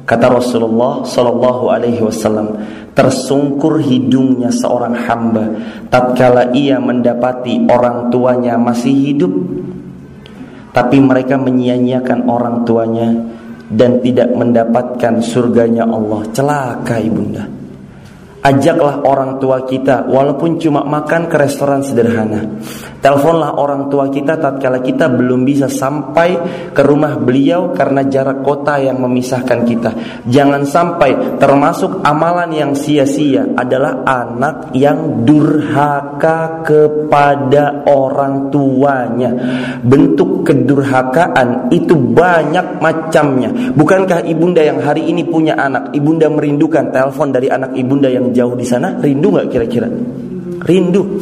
[0.07, 2.57] kata Rasulullah Shallallahu Alaihi Wasallam
[2.93, 5.45] tersungkur hidungnya seorang hamba.
[5.89, 9.33] Tatkala ia mendapati orang tuanya masih hidup
[10.73, 13.13] tapi mereka menyia-nyiakan orang tuanya
[13.69, 16.25] dan tidak mendapatkan surganya Allah.
[16.33, 17.62] Celaka ibunda
[18.43, 22.43] Ajaklah orang tua kita walaupun cuma makan ke restoran sederhana.
[22.99, 26.39] Teleponlah orang tua kita tatkala kita belum bisa sampai
[26.75, 29.91] ke rumah beliau karena jarak kota yang memisahkan kita.
[30.27, 39.31] Jangan sampai termasuk amalan yang sia-sia adalah anak yang durhaka kepada orang tuanya.
[39.87, 43.51] Bentuk kedurhakaan itu banyak macamnya.
[43.75, 48.57] Bukankah ibunda yang hari ini punya anak, ibunda merindukan telepon dari anak ibunda yang jauh
[48.57, 49.89] di sana rindu nggak kira-kira?
[50.65, 51.21] Rindu.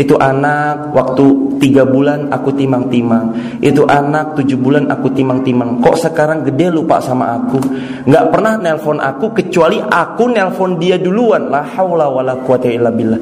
[0.00, 3.36] Itu anak waktu tiga bulan aku timang-timang.
[3.60, 5.84] Itu anak tujuh bulan aku timang-timang.
[5.84, 7.60] Kok sekarang gede lupa sama aku?
[8.08, 11.52] Nggak pernah nelpon aku Kecuali aku nelpon dia duluan.
[11.52, 13.20] La hawla wa la quwata illa billah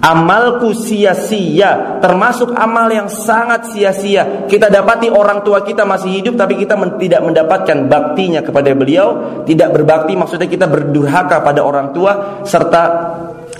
[0.00, 6.56] Amalku sia-sia Termasuk amal yang sangat sia-sia Kita dapati orang tua kita masih hidup Tapi
[6.56, 12.40] kita men tidak mendapatkan baktinya kepada beliau Tidak berbakti maksudnya kita berdurhaka pada orang tua
[12.48, 12.82] Serta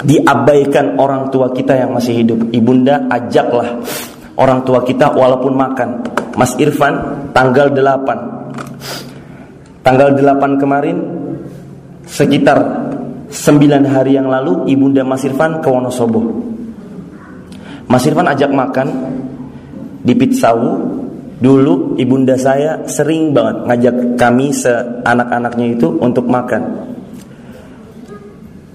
[0.00, 2.40] diabaikan orang tua kita yang masih hidup.
[2.52, 3.80] Ibunda ajaklah
[4.40, 5.88] orang tua kita walaupun makan.
[6.36, 9.84] Mas Irfan tanggal 8.
[9.84, 10.96] Tanggal 8 kemarin
[12.04, 12.89] sekitar
[13.30, 16.20] 9 hari yang lalu Ibunda Mas Irfan ke Wonosobo.
[17.86, 18.88] Mas Irfan ajak makan
[20.02, 20.98] di Pitsawu.
[21.40, 26.68] Dulu ibunda saya sering banget ngajak kami seanak-anaknya itu untuk makan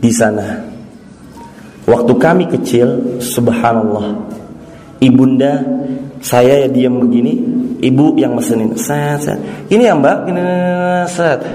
[0.02, 0.66] di sana
[1.86, 4.18] Waktu kami kecil, subhanallah,
[4.98, 5.62] ibunda
[6.18, 7.38] saya ya diam begini,
[7.86, 8.74] ibu yang mesenin.
[8.74, 9.38] Set, set.
[9.70, 10.42] Ini ya mbak, ini
[11.06, 11.46] set.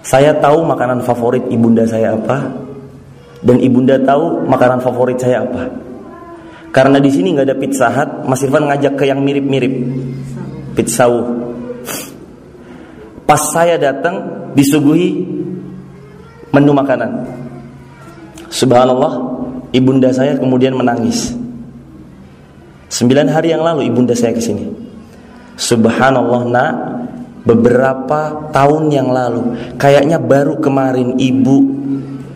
[0.00, 2.40] Saya tahu makanan favorit ibunda saya apa,
[3.44, 5.68] dan ibunda tahu makanan favorit saya apa.
[6.70, 9.74] Karena di sini nggak ada pizza hut, Mas Irfan ngajak ke yang mirip-mirip,
[10.78, 11.04] pizza
[13.26, 15.22] Pas saya datang, disuguhi
[16.50, 17.26] menu makanan.
[18.50, 19.22] Subhanallah,
[19.70, 21.30] ibunda saya kemudian menangis.
[22.90, 24.66] Sembilan hari yang lalu ibunda saya ke sini.
[25.54, 26.74] Subhanallah nak,
[27.44, 31.80] beberapa tahun yang lalu, kayaknya baru kemarin ibu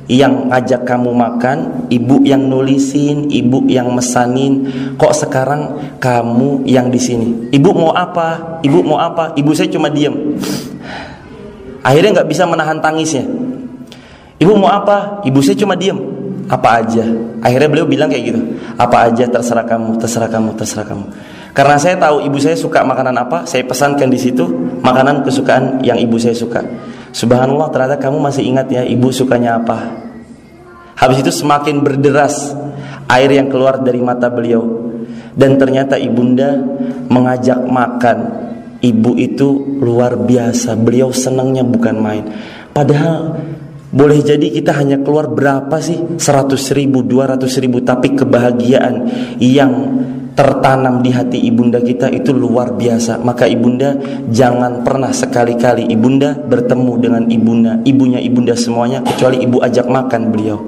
[0.04, 4.68] yang ngajak kamu makan, ibu yang nulisin, ibu yang mesanin,
[5.00, 7.48] kok sekarang kamu yang di sini?
[7.48, 8.60] Ibu mau apa?
[8.60, 9.32] Ibu mau apa?
[9.32, 10.36] Ibu saya cuma diam.
[11.84, 13.24] Akhirnya nggak bisa menahan tangisnya.
[14.40, 15.24] Ibu mau apa?
[15.24, 15.96] Ibu saya cuma diem.
[16.52, 17.04] Apa aja.
[17.40, 18.40] Akhirnya beliau bilang kayak gitu.
[18.76, 21.04] Apa aja terserah kamu, terserah kamu, terserah kamu.
[21.54, 24.42] Karena saya tahu ibu saya suka makanan apa, saya pesankan di situ
[24.84, 26.60] makanan kesukaan yang ibu saya suka.
[27.16, 30.04] Subhanallah ternyata kamu masih ingat ya ibu sukanya apa.
[30.94, 32.52] Habis itu semakin berderas
[33.08, 34.84] air yang keluar dari mata beliau.
[35.34, 36.54] Dan ternyata ibunda
[37.10, 38.44] mengajak makan.
[38.84, 40.76] Ibu itu luar biasa.
[40.76, 42.24] Beliau senangnya bukan main.
[42.70, 43.40] Padahal
[43.94, 46.18] boleh jadi kita hanya keluar berapa sih?
[46.18, 46.20] 100
[46.74, 48.94] ribu, 200 ribu Tapi kebahagiaan
[49.38, 49.72] yang
[50.34, 53.94] tertanam di hati ibunda kita itu luar biasa Maka ibunda
[54.28, 60.66] jangan pernah sekali-kali ibunda bertemu dengan ibunda Ibunya ibunda semuanya Kecuali ibu ajak makan beliau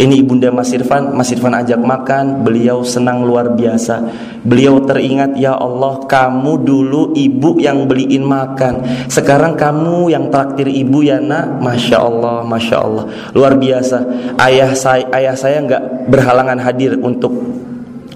[0.00, 4.06] ini ibunda Mas Irfan, Mas Irfan ajak makan, beliau senang luar biasa.
[4.46, 8.80] Beliau teringat, ya Allah, kamu dulu ibu yang beliin makan.
[9.10, 13.04] Sekarang kamu yang traktir ibu ya nak, masya Allah, masya Allah,
[13.34, 13.98] luar biasa.
[14.38, 17.59] Ayah saya, ayah saya nggak berhalangan hadir untuk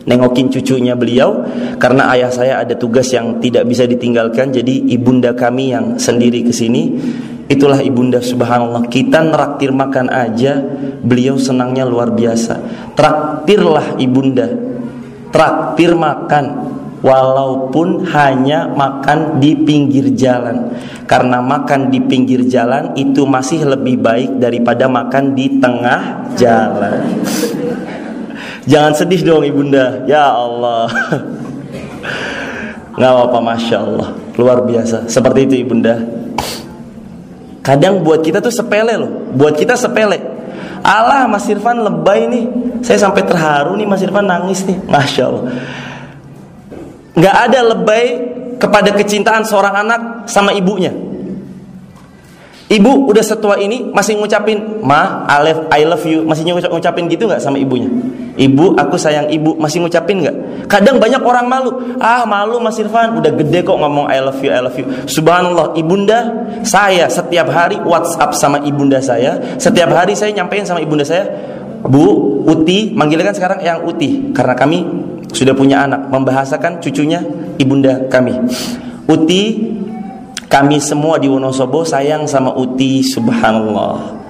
[0.04, 1.44] nengokin cucunya beliau
[1.80, 6.52] karena ayah saya ada tugas yang tidak bisa ditinggalkan jadi ibunda kami yang sendiri ke
[6.52, 6.96] sini
[7.48, 10.60] itulah ibunda subhanallah kita neraktir makan aja
[11.04, 12.60] beliau senangnya luar biasa
[12.96, 14.48] traktirlah ibunda
[15.32, 16.64] traktir makan
[17.04, 20.72] walaupun hanya makan di pinggir jalan.
[21.04, 27.04] Karena makan di pinggir jalan itu masih lebih baik daripada makan di tengah jalan.
[28.64, 30.88] Jangan sedih dong ibunda, ya Allah.
[32.96, 34.08] Nggak apa-apa, masya Allah,
[34.40, 35.10] luar biasa.
[35.10, 36.00] Seperti itu ibunda.
[37.60, 40.20] Kadang buat kita tuh sepele loh, buat kita sepele.
[40.84, 42.44] Allah Mas Irfan lebay nih,
[42.84, 45.44] saya sampai terharu nih Mas Irfan nangis nih, masya Allah.
[47.16, 48.04] Nggak ada lebay
[48.60, 50.92] kepada kecintaan seorang anak sama ibunya.
[52.64, 57.44] Ibu udah setua ini masih ngucapin ma, love, I love you, masih ngucapin gitu nggak
[57.44, 57.92] sama ibunya?
[58.34, 60.66] Ibu, aku sayang ibu, masih ngucapin nggak?
[60.66, 64.48] Kadang banyak orang malu, ah malu Mas Irfan, udah gede kok ngomong I love you,
[64.48, 64.88] I love you.
[65.04, 71.04] Subhanallah, ibunda saya setiap hari WhatsApp sama ibunda saya, setiap hari saya nyampein sama ibunda
[71.04, 71.28] saya,
[71.84, 74.88] Bu, Uti, manggilnya kan sekarang yang Uti, karena kami
[75.36, 77.20] sudah punya anak, membahasakan cucunya
[77.60, 78.40] ibunda kami.
[79.04, 79.42] Uti,
[80.54, 84.22] kami semua di Wonosobo sayang sama Uti, subhanallah.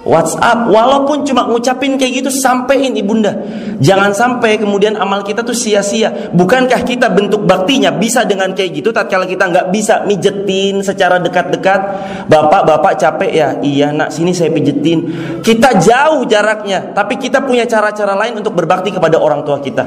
[0.00, 3.36] WhatsApp walaupun cuma ngucapin kayak gitu sampein ibunda.
[3.80, 6.32] Jangan sampai kemudian amal kita tuh sia-sia.
[6.36, 7.92] Bukankah kita bentuk baktinya?
[7.92, 11.80] Bisa dengan kayak gitu tatkala kita nggak bisa mijetin secara dekat-dekat.
[12.28, 13.48] Bapak-bapak capek ya?
[13.60, 15.04] Iya nak sini saya pijetin
[15.44, 19.84] kita jauh jaraknya tapi kita punya cara-cara lain untuk berbakti kepada orang tua kita.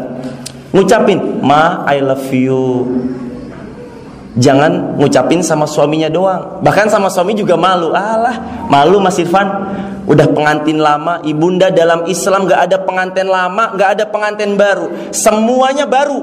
[0.74, 2.62] Ngucapin ma I love you
[4.34, 6.66] Jangan ngucapin sama suaminya doang.
[6.66, 7.94] Bahkan sama suami juga malu.
[7.94, 9.46] Alah malu Mas Irfan.
[10.04, 15.14] Udah pengantin lama Ibunda dalam Islam gak ada pengantin lama Gak ada pengantin baru.
[15.14, 16.20] Semuanya baru.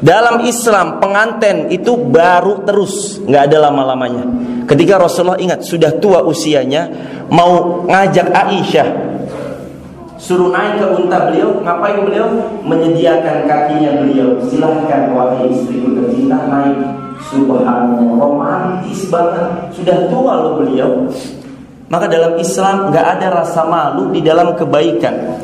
[0.00, 3.18] Dalam Islam pengantin itu baru terus.
[3.26, 4.24] Gak ada lama-lamanya.
[4.70, 6.86] Ketika Rasulullah ingat Sudah tua usianya
[7.34, 8.88] Mau ngajak Aisyah
[10.20, 12.28] Suruh naik ke unta beliau, ngapain beliau?
[12.60, 14.36] Menyediakan kakinya beliau.
[14.44, 16.76] Silahkan wahai istriku tercinta naik.
[17.32, 19.72] Subhanallah, romantis banget.
[19.72, 21.08] Sudah tua loh beliau.
[21.88, 25.40] Maka dalam Islam nggak ada rasa malu di dalam kebaikan.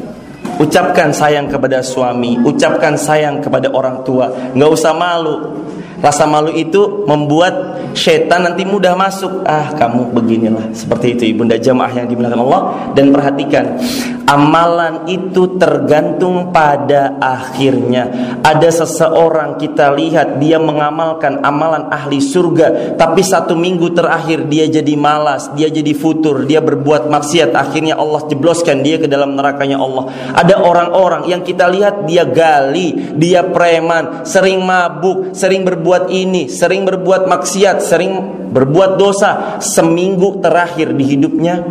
[0.61, 4.29] Ucapkan sayang kepada suami, ucapkan sayang kepada orang tua.
[4.53, 5.57] Nggak usah malu.
[6.05, 9.41] Rasa malu itu membuat setan nanti mudah masuk.
[9.49, 10.69] Ah, kamu beginilah.
[10.77, 12.63] Seperti itu ibunda jamaah yang dimuliakan Allah
[12.93, 13.81] dan perhatikan,
[14.27, 18.11] amalan itu tergantung pada akhirnya.
[18.43, 24.95] Ada seseorang kita lihat dia mengamalkan amalan ahli surga, tapi satu minggu terakhir dia jadi
[24.99, 30.11] malas, dia jadi futur, dia berbuat maksiat, akhirnya Allah jebloskan dia ke dalam nerakanya Allah.
[30.35, 36.83] Ada orang-orang yang kita lihat dia gali, dia preman, sering mabuk, sering berbuat ini, sering
[36.83, 38.13] berbuat maksiat, sering
[38.51, 41.63] berbuat dosa seminggu terakhir di hidupnya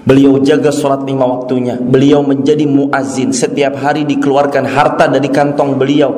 [0.00, 1.76] Beliau jaga sholat lima waktunya.
[1.76, 6.12] Beliau menjadi muazin Setiap hari dikeluarkan harta dari kantong beliau.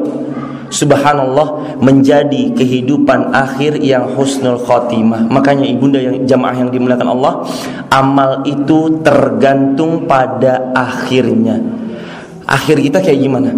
[0.72, 5.28] Subhanallah menjadi kehidupan akhir yang husnul khotimah.
[5.28, 7.44] Makanya ibunda yang jamaah yang dimuliakan Allah
[7.92, 11.60] Amal itu tergantung pada akhirnya.
[12.48, 13.52] Akhir kita kayak gimana?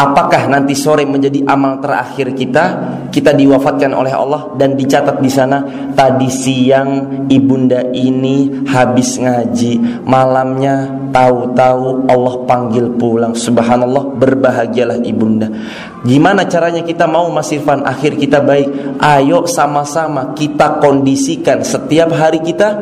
[0.00, 2.64] Apakah nanti sore menjadi amal terakhir kita?
[3.12, 5.60] Kita diwafatkan oleh Allah dan dicatat di sana
[5.92, 13.36] tadi siang ibunda ini habis ngaji, malamnya tahu-tahu Allah panggil pulang.
[13.36, 15.52] Subhanallah, berbahagialah ibunda.
[16.00, 18.96] Gimana caranya kita mau Mas Irfan akhir kita baik?
[19.04, 22.72] Ayo sama-sama kita kondisikan setiap hari kita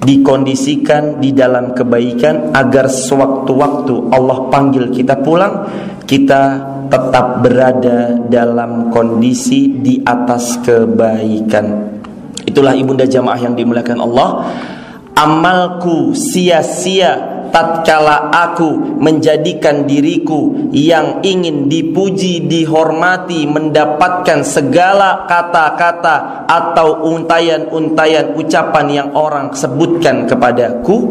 [0.00, 5.68] dikondisikan di dalam kebaikan agar sewaktu-waktu Allah panggil kita pulang
[6.10, 6.42] kita
[6.90, 11.86] tetap berada dalam kondisi di atas kebaikan.
[12.42, 14.50] Itulah ibunda jamaah yang dimuliakan Allah.
[15.14, 28.34] Amalku sia-sia tatkala aku menjadikan diriku yang ingin dipuji, dihormati, mendapatkan segala kata-kata atau untayan-untayan
[28.34, 31.06] ucapan yang orang sebutkan kepadaku,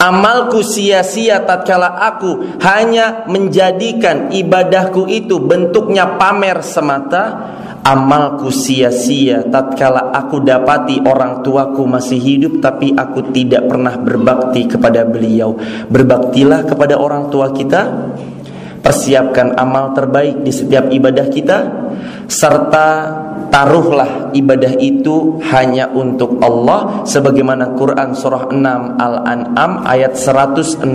[0.00, 7.52] Amalku sia-sia tatkala aku hanya menjadikan ibadahku itu bentuknya pamer semata.
[7.84, 15.04] Amalku sia-sia tatkala aku dapati orang tuaku masih hidup tapi aku tidak pernah berbakti kepada
[15.04, 15.60] beliau.
[15.92, 18.16] Berbaktilah kepada orang tua kita.
[18.80, 21.58] Persiapkan amal terbaik di setiap ibadah kita.
[22.24, 22.88] Serta
[23.50, 28.56] taruhlah ibadah itu hanya untuk Allah sebagaimana Quran surah 6
[28.96, 30.86] Al-An'am ayat 162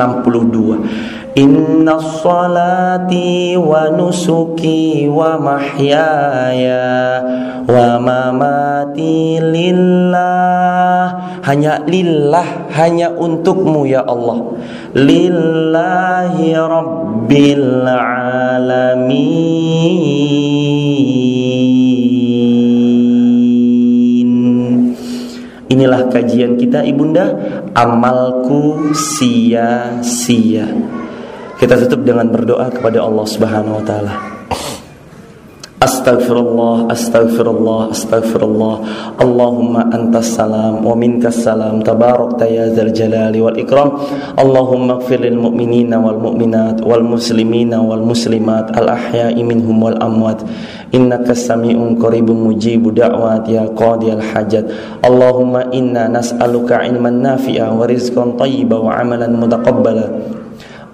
[1.35, 7.19] Inna salati wa nusuki wa mahyaya
[7.67, 11.11] wa mamati lillah.
[11.43, 14.55] Hanya lillah hanya untukmu ya Allah.
[14.95, 19.35] Lillahi rabbil alamin
[25.75, 27.35] inilah kajian kita ibunda
[27.75, 30.71] amalku sia-sia
[31.55, 34.34] kita tutup dengan berdoa kepada Allah Subhanahu wa taala.
[35.85, 38.75] Astaghfirullah, astaghfirullah, astaghfirullah.
[39.21, 41.85] Allahumma antas salam wa minkas salam.
[41.85, 43.93] Tabarakta ya dzal jalali wal ikram.
[44.33, 50.41] Allahumma ighfir lil mu'minina wal mu'minat wal muslimina wal muslimat al ahya'i minhum wal amwat.
[50.89, 54.65] Innaka sami'un qaribun mujibu da'wat ya qadiyal hajat.
[55.05, 57.21] Allahumma inna nas'aluka ilman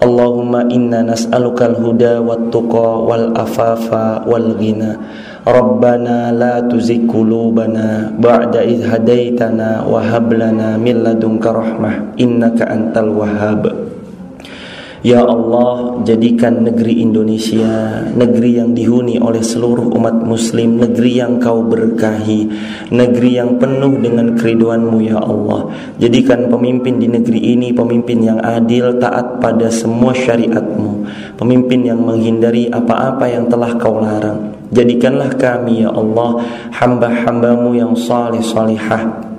[0.01, 3.87] اللهم إنا نسألك الهدى والتقى والأفاف
[4.25, 4.93] والغنى.
[5.41, 13.61] ربنا لا تزغ قلوبنا بعد إذ هديتنا وهب لنا من لدنك رحمة إنك أنت الوهاب.
[15.01, 21.65] Ya Allah, jadikan negeri Indonesia negeri yang dihuni oleh seluruh umat muslim, negeri yang kau
[21.65, 22.45] berkahi,
[22.93, 25.73] negeri yang penuh dengan keriduanmu ya Allah.
[25.97, 32.69] Jadikan pemimpin di negeri ini pemimpin yang adil, taat pada semua syariatmu, pemimpin yang menghindari
[32.69, 34.53] apa-apa yang telah kau larang.
[34.69, 36.45] Jadikanlah kami ya Allah
[36.77, 39.30] hamba-hambamu yang saleh salihah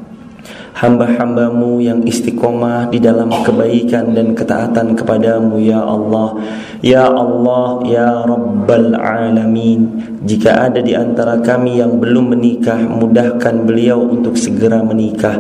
[0.73, 6.41] hamba-hambamu yang istiqomah di dalam kebaikan dan ketaatan kepadamu ya Allah
[6.83, 14.03] ya Allah ya Rabbal Alamin jika ada di antara kami yang belum menikah mudahkan beliau
[14.03, 15.35] untuk segera menikah.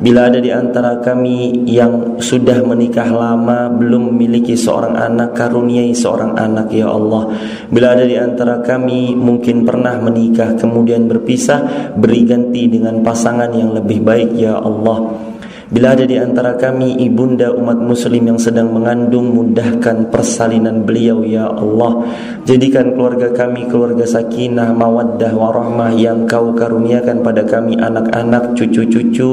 [0.00, 6.36] Bila ada di antara kami yang sudah menikah lama belum memiliki seorang anak karuniai seorang
[6.36, 7.32] anak ya Allah.
[7.68, 13.72] Bila ada di antara kami mungkin pernah menikah kemudian berpisah beri ganti dengan pasangan yang
[13.72, 15.25] lebih baik ya Allah
[15.66, 21.50] Bila ada di antara kami ibunda umat muslim yang sedang mengandung Mudahkan persalinan beliau ya
[21.50, 22.06] Allah.
[22.46, 29.30] Jadikan keluarga kami keluarga sakinah, mawaddah, warahmah Yang kau karuniakan pada kami anak-anak, cucu-cucu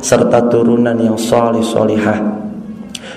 [0.00, 2.43] Serta turunan yang salih salihah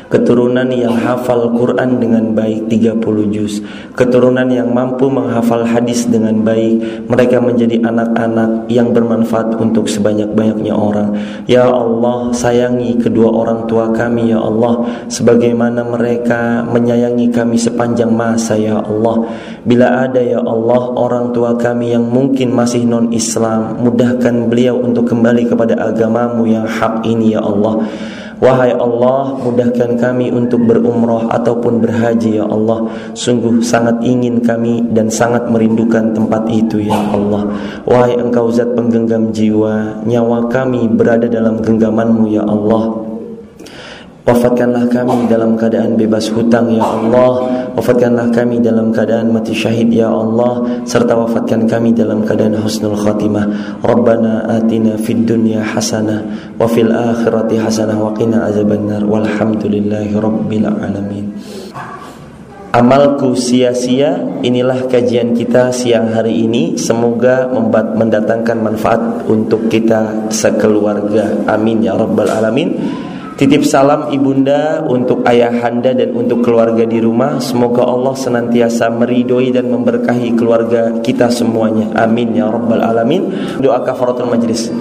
[0.07, 3.59] keturunan yang hafal Quran dengan baik 30 juz,
[3.93, 11.15] keturunan yang mampu menghafal hadis dengan baik, mereka menjadi anak-anak yang bermanfaat untuk sebanyak-banyaknya orang.
[11.45, 18.55] Ya Allah, sayangi kedua orang tua kami ya Allah sebagaimana mereka menyayangi kami sepanjang masa
[18.55, 19.27] ya Allah.
[19.67, 25.51] Bila ada ya Allah orang tua kami yang mungkin masih non-Islam, mudahkan beliau untuk kembali
[25.51, 27.83] kepada agamamu yang hak ini ya Allah.
[28.37, 32.85] Wahai Allah, mudahkan kami untuk berumrah ataupun berhaji ya Allah.
[33.17, 37.49] Sungguh sangat ingin kami dan sangat merindukan tempat itu ya Allah.
[37.89, 43.06] Wahai Engkau zat penggenggam jiwa, nyawa kami berada dalam genggamanmu ya Allah.
[44.27, 47.47] Wafatkanlah kami dalam keadaan bebas hutang ya Allah.
[47.79, 50.83] Wafatkanlah kami dalam keadaan mati syahid ya Allah.
[50.83, 53.79] Serta wafatkan kami dalam keadaan husnul khatimah.
[53.79, 56.27] Rabbana atina fid dunya hasanah
[56.59, 61.31] Wa fil akhirati hasanah Wa qina azaban nar Walhamdulillahi rabbil alamin.
[62.75, 66.75] Amalku sia-sia Inilah kajian kita siang hari ini.
[66.75, 67.47] Semoga
[67.95, 71.47] mendatangkan manfaat Untuk kita sekeluarga.
[71.47, 72.75] Amin ya rabbal alamin
[73.37, 77.37] Titip salam ibunda untuk ayahanda dan untuk keluarga di rumah.
[77.37, 81.85] Semoga Allah senantiasa meridoi dan memberkahi keluarga kita semuanya.
[82.01, 83.29] Amin ya rabbal alamin.
[83.61, 84.73] Doa kafaratul majlis.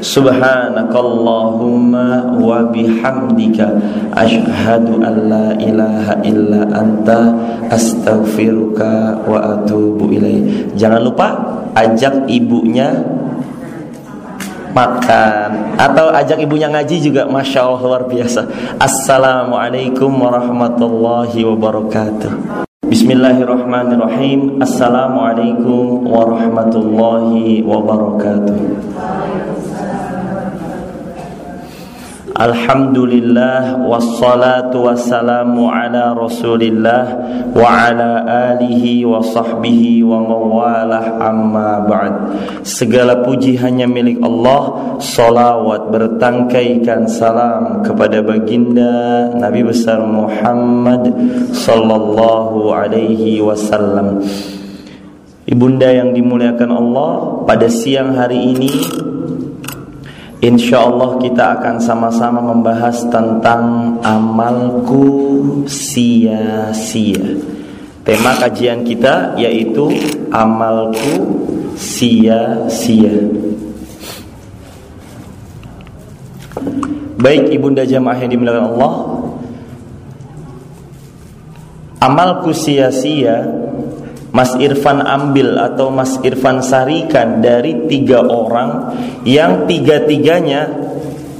[0.00, 3.68] Subhanakallahumma wa bihamdika
[4.16, 7.34] Ashhadu an la ilaha illa anta
[7.72, 10.76] astaghfiruka wa atubu ilaih.
[10.76, 11.40] Jangan lupa
[11.72, 13.19] ajak ibunya
[14.72, 15.76] makan.
[15.76, 18.46] Atau ajak ibunya ngaji juga masya Allah luar biasa.
[18.78, 22.30] Assalamualaikum warahmatullahi wabarakatuh.
[22.90, 24.58] Bismillahirrahmanirrahim.
[24.58, 29.49] Assalamualaikum warahmatullahi wabarakatuh
[32.40, 37.04] Alhamdulillah wassalatu wassalamu ala Rasulillah
[37.52, 38.24] wa ala
[38.56, 42.14] alihi wa sahbihi wa mawalah amma ba'd.
[42.64, 44.96] Segala puji hanya milik Allah.
[45.04, 51.12] Salawat bertangkaikan salam kepada baginda Nabi besar Muhammad
[51.52, 54.24] sallallahu alaihi wasallam.
[55.50, 58.70] Ibunda yang dimuliakan Allah Pada siang hari ini
[60.40, 65.04] Insya Allah kita akan sama-sama membahas tentang amalku
[65.68, 67.36] sia-sia.
[68.00, 69.92] Tema kajian kita yaitu
[70.32, 71.28] amalku
[71.76, 73.12] sia-sia.
[77.20, 78.94] Baik ibunda jamaah yang dimuliakan Allah.
[82.00, 83.44] Amalku sia-sia
[84.30, 88.94] Mas Irfan ambil atau Mas Irfan sarikan dari tiga orang
[89.26, 90.70] yang tiga-tiganya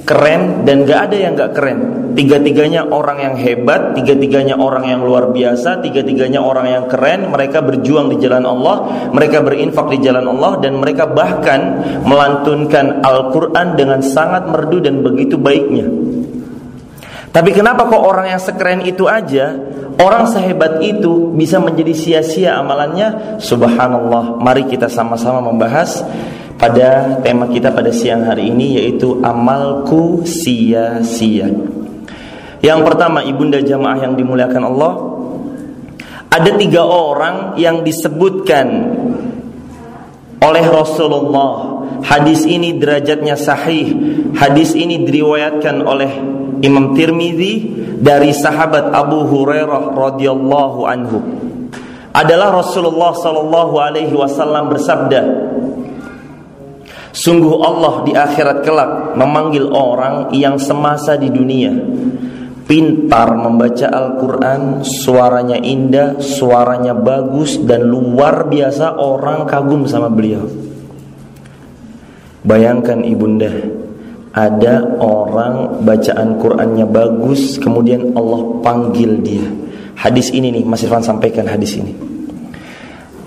[0.03, 1.79] keren dan gak ada yang gak keren.
[2.11, 7.31] Tiga-tiganya orang yang hebat, tiga-tiganya orang yang luar biasa, tiga-tiganya orang yang keren.
[7.31, 13.79] Mereka berjuang di jalan Allah, mereka berinfak di jalan Allah, dan mereka bahkan melantunkan Al-Quran
[13.79, 15.87] dengan sangat merdu dan begitu baiknya.
[17.31, 19.55] Tapi kenapa kok orang yang sekeren itu aja
[20.01, 23.37] Orang sehebat itu bisa menjadi sia-sia amalannya.
[23.37, 26.01] Subhanallah Mari kita sama-sama membahas
[26.57, 31.53] Pada tema kita pada siang hari ini Yaitu amalku sia-sia.
[32.65, 34.93] Yang pertama ibunda jamaah yang dimuliakan Allah
[36.33, 38.97] Ada tiga orang yang disebutkan
[40.41, 41.85] Oleh Rasulullah.
[42.01, 43.93] Hadis ini derajatnya sahih.
[44.33, 46.11] Hadis ini diriwayatkan oleh
[46.65, 47.69] Imam Tirmizi
[48.01, 51.19] dari sahabat Abu Hurairah radhiyallahu anhu.
[52.11, 55.23] Adalah Rasulullah sallallahu alaihi wasallam bersabda
[57.11, 61.75] Sungguh Allah di akhirat kelak memanggil orang yang semasa di dunia
[62.71, 70.47] pintar membaca Al-Quran, suaranya indah, suaranya bagus dan luar biasa orang kagum sama beliau.
[72.47, 73.51] Bayangkan ibunda,
[74.31, 79.43] ada orang bacaan Qur'annya bagus kemudian Allah panggil dia
[79.99, 81.91] hadis ini nih Mas Irfan sampaikan hadis ini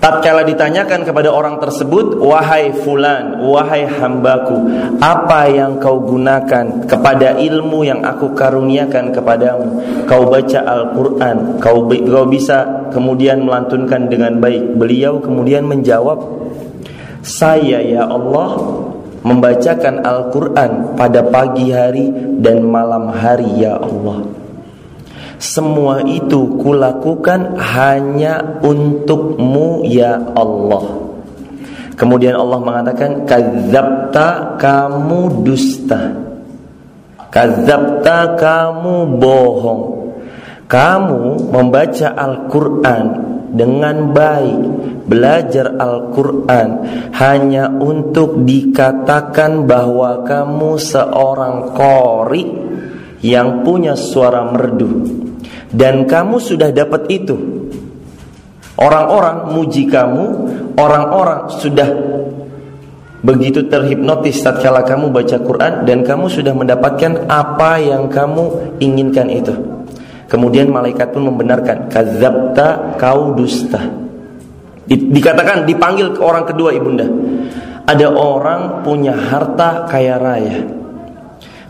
[0.04, 4.68] tatkala ditanyakan kepada orang tersebut wahai fulan wahai hambaku
[5.00, 9.80] apa yang kau gunakan kepada ilmu yang aku karuniakan kepadamu?
[10.04, 14.76] Kau baca Al-Qur'an kau kau bisa kemudian melantunkan dengan baik.
[14.76, 16.20] Beliau kemudian menjawab
[17.24, 18.60] saya ya Allah
[19.24, 22.12] membacakan Al-Quran pada pagi hari
[22.44, 24.43] dan malam hari ya Allah
[25.44, 31.04] semua itu kulakukan hanya untukmu ya Allah.
[32.00, 36.16] Kemudian Allah mengatakan Kadzabta kamu dusta.
[37.28, 39.82] Kadzabta kamu bohong.
[40.64, 43.06] Kamu membaca Al-Quran
[43.52, 44.60] dengan baik
[45.04, 46.68] belajar Al-Quran
[47.20, 52.44] hanya untuk dikatakan bahwa kamu seorang kori
[53.20, 55.23] yang punya suara merdu
[55.74, 57.34] dan kamu sudah dapat itu
[58.78, 60.24] orang-orang muji kamu
[60.78, 61.88] orang-orang sudah
[63.24, 69.54] begitu terhipnotis tatkala kamu baca Quran dan kamu sudah mendapatkan apa yang kamu inginkan itu
[70.30, 74.04] kemudian malaikat pun membenarkan kadzabta kau dusta
[74.84, 77.08] Dikatakan dipanggil ke orang kedua ibunda.
[77.88, 80.83] Ada orang punya harta kaya raya.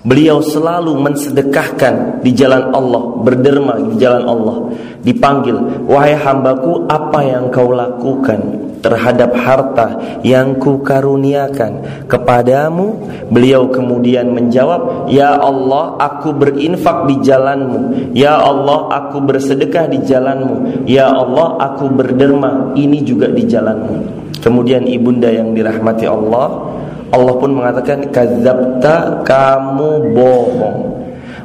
[0.05, 4.57] Beliau selalu mensedekahkan di jalan Allah, berderma di jalan Allah.
[5.01, 8.65] Dipanggil, wahai hambaku, apa yang kau lakukan?
[8.85, 13.01] terhadap harta yang kukaruniakan kepadamu
[13.33, 20.85] beliau kemudian menjawab ya Allah aku berinfak di jalanmu ya Allah aku bersedekah di jalanmu
[20.85, 24.05] ya Allah aku berderma ini juga di jalanmu
[24.45, 26.77] kemudian ibunda yang dirahmati Allah
[27.15, 30.95] Allah pun mengatakan kadzabta kamu bohong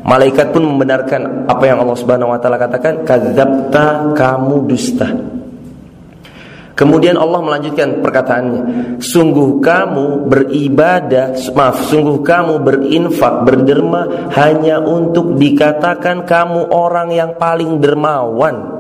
[0.10, 5.06] Malaikat pun membenarkan apa yang Allah Subhanahu wa taala katakan, kadzabta kamu dusta.
[6.74, 8.62] Kemudian Allah melanjutkan perkataannya,
[9.04, 17.84] sungguh kamu beribadah, maaf, sungguh kamu berinfak, berderma hanya untuk dikatakan kamu orang yang paling
[17.84, 18.80] dermawan.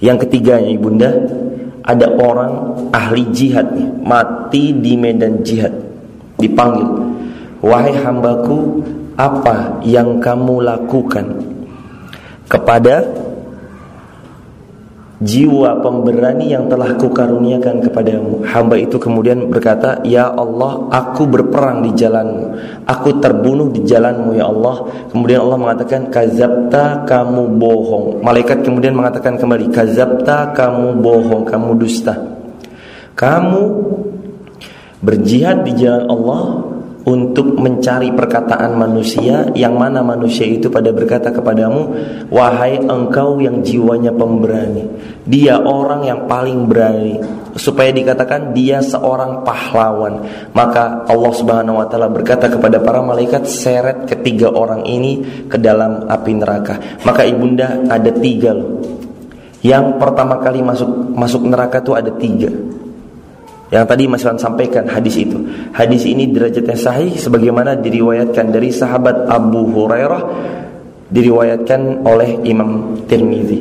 [0.00, 1.12] Yang ketiganya ibunda,
[1.86, 5.70] ada orang ahli jihad nih, mati di medan jihad,
[6.36, 6.90] dipanggil,
[7.62, 8.82] wahai hambaku,
[9.14, 11.26] apa yang kamu lakukan?
[12.50, 13.06] Kepada
[15.16, 18.44] jiwa pemberani yang telah kukaruniakan kepadamu.
[18.44, 22.44] Hamba itu kemudian berkata ya Allah aku berperang di jalanmu.
[22.84, 24.84] Aku terbunuh di jalanmu ya Allah.
[25.08, 28.20] Kemudian Allah mengatakan kazabta kamu bohong.
[28.20, 32.12] Malaikat kemudian mengatakan kembali kazabta kamu bohong kamu dusta.
[33.16, 33.62] Kamu
[35.00, 36.75] berjihad di jalan Allah
[37.06, 41.94] untuk mencari perkataan manusia yang mana manusia itu pada berkata kepadamu
[42.34, 44.90] wahai engkau yang jiwanya pemberani
[45.26, 47.18] dia orang yang paling berani.
[47.58, 50.22] Supaya dikatakan dia seorang pahlawan.
[50.54, 56.06] Maka Allah Subhanahu wa taala berkata kepada para malaikat seret ketiga orang ini ke dalam
[56.06, 57.02] api neraka.
[57.02, 58.78] Maka ibunda ada tiga loh.
[59.66, 62.52] Yang pertama kali masuk masuk neraka tuh ada tiga
[63.66, 65.42] yang tadi Mas Wan sampaikan hadis itu.
[65.74, 70.22] Hadis ini derajatnya sahih sebagaimana diriwayatkan dari sahabat Abu Hurairah
[71.10, 73.58] diriwayatkan oleh Imam Tirmizi.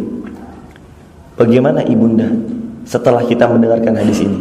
[1.35, 2.29] Bagaimana ibunda
[2.85, 4.39] setelah kita mendengarkan hadis ini?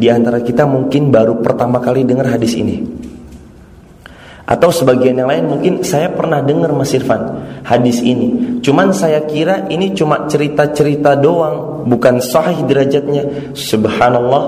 [0.00, 2.80] Di antara kita mungkin baru pertama kali dengar hadis ini.
[4.50, 7.22] Atau sebagian yang lain mungkin saya pernah dengar Mas Irfan
[7.62, 8.58] hadis ini.
[8.62, 13.54] Cuman saya kira ini cuma cerita-cerita doang, bukan sahih derajatnya.
[13.54, 14.44] Subhanallah,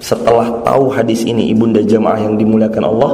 [0.00, 3.12] setelah tahu hadis ini ibunda jamaah yang dimuliakan Allah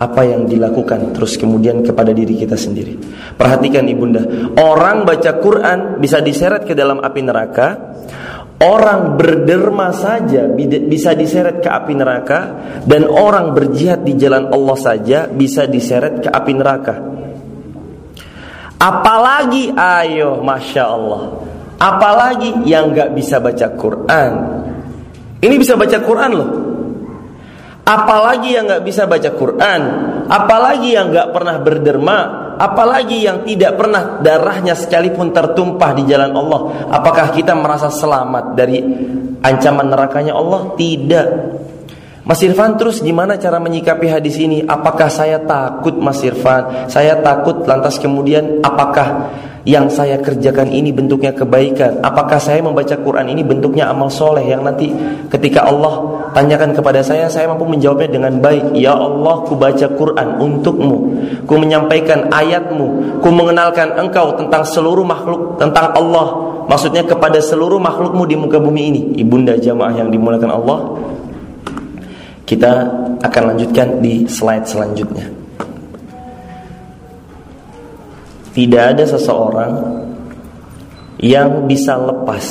[0.00, 1.12] apa yang dilakukan?
[1.12, 2.96] Terus kemudian kepada diri kita sendiri.
[3.36, 4.24] Perhatikan ibunda.
[4.56, 7.68] Orang baca Quran bisa diseret ke dalam api neraka.
[8.64, 10.48] Orang berderma saja
[10.88, 12.40] bisa diseret ke api neraka.
[12.82, 16.94] Dan orang berjihad di jalan Allah saja bisa diseret ke api neraka.
[18.80, 21.22] Apalagi ayo masya Allah.
[21.76, 24.32] Apalagi yang nggak bisa baca Quran
[25.42, 26.50] ini bisa baca Quran loh.
[27.82, 29.80] Apalagi yang nggak bisa baca Quran,
[30.30, 32.18] apalagi yang nggak pernah berderma,
[32.54, 36.60] apalagi yang tidak pernah darahnya sekalipun tertumpah di jalan Allah.
[36.94, 38.78] Apakah kita merasa selamat dari
[39.42, 40.78] ancaman nerakanya Allah?
[40.78, 41.26] Tidak.
[42.22, 44.62] Mas Irfan terus gimana cara menyikapi hadis ini?
[44.62, 46.86] Apakah saya takut Mas Irfan?
[46.86, 49.26] Saya takut lantas kemudian apakah
[49.66, 51.98] yang saya kerjakan ini bentuknya kebaikan?
[51.98, 54.94] Apakah saya membaca Quran ini bentuknya amal soleh yang nanti
[55.34, 58.70] ketika Allah tanyakan kepada saya saya mampu menjawabnya dengan baik?
[58.78, 60.98] Ya Allah ku baca Quran untukmu.
[61.42, 63.18] Ku menyampaikan ayatmu.
[63.18, 66.54] Ku mengenalkan engkau tentang seluruh makhluk tentang Allah.
[66.70, 69.02] Maksudnya kepada seluruh makhlukmu di muka bumi ini.
[69.18, 70.80] Ibunda jamaah yang dimulakan Allah
[72.52, 72.84] kita
[73.24, 75.24] akan lanjutkan di slide selanjutnya
[78.52, 79.72] tidak ada seseorang
[81.16, 82.44] yang bisa lepas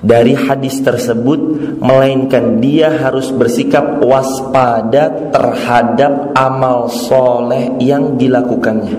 [0.00, 1.40] dari hadis tersebut
[1.82, 8.96] melainkan dia harus bersikap waspada terhadap amal soleh yang dilakukannya.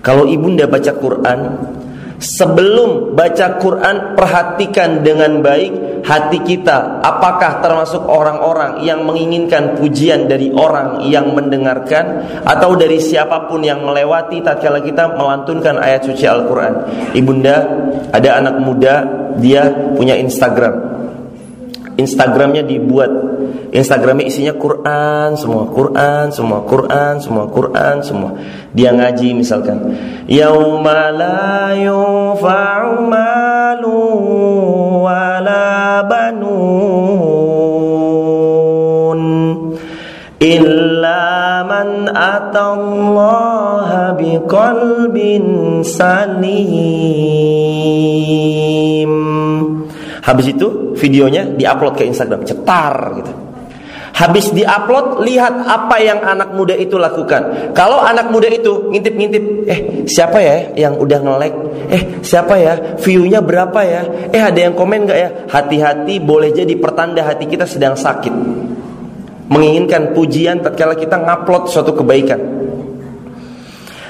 [0.00, 1.40] Kalau ibunda baca Quran,
[2.22, 10.50] sebelum baca Quran perhatikan dengan baik hati kita apakah termasuk orang-orang yang menginginkan pujian dari
[10.54, 16.86] orang yang mendengarkan atau dari siapa pun yang melewati tatkala kita melantunkan ayat suci Al-Qur'an.
[17.14, 17.56] Ibunda,
[18.14, 18.94] ada anak muda
[19.38, 21.01] dia punya Instagram.
[21.96, 23.10] Instagramnya dibuat.
[23.72, 28.32] Instagramnya isinya Quran semua Quran semua Quran semua Quran semua.
[28.72, 29.96] Dia ngaji misalkan
[30.28, 34.00] yauma la yufa'u malu
[35.04, 36.92] wala banun
[40.42, 46.62] illa man atallaha biqalbin salim
[50.22, 53.32] Habis itu videonya diupload ke Instagram, cetar gitu.
[54.12, 57.72] Habis diupload, lihat apa yang anak muda itu lakukan.
[57.72, 61.58] Kalau anak muda itu ngintip-ngintip, eh siapa ya yang udah nge-like?
[61.88, 63.00] Eh siapa ya?
[63.00, 64.30] View-nya berapa ya?
[64.30, 65.28] Eh ada yang komen nggak ya?
[65.48, 68.34] Hati-hati boleh jadi pertanda hati kita sedang sakit.
[69.48, 72.40] Menginginkan pujian tatkala kita ngupload suatu kebaikan.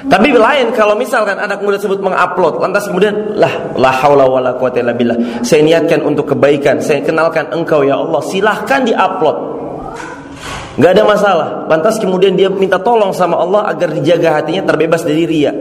[0.02, 4.82] Tapi lain kalau misalkan anak muda tersebut mengupload lantas kemudian lah la haula wala quwata
[4.82, 5.14] illa.
[5.46, 8.18] Saya niatkan untuk kebaikan, saya kenalkan engkau ya Allah.
[8.26, 9.36] Silahkan diupload.
[10.80, 11.48] Gak ada masalah.
[11.68, 15.52] Lantas kemudian dia minta tolong sama Allah agar dijaga hatinya terbebas dari ria.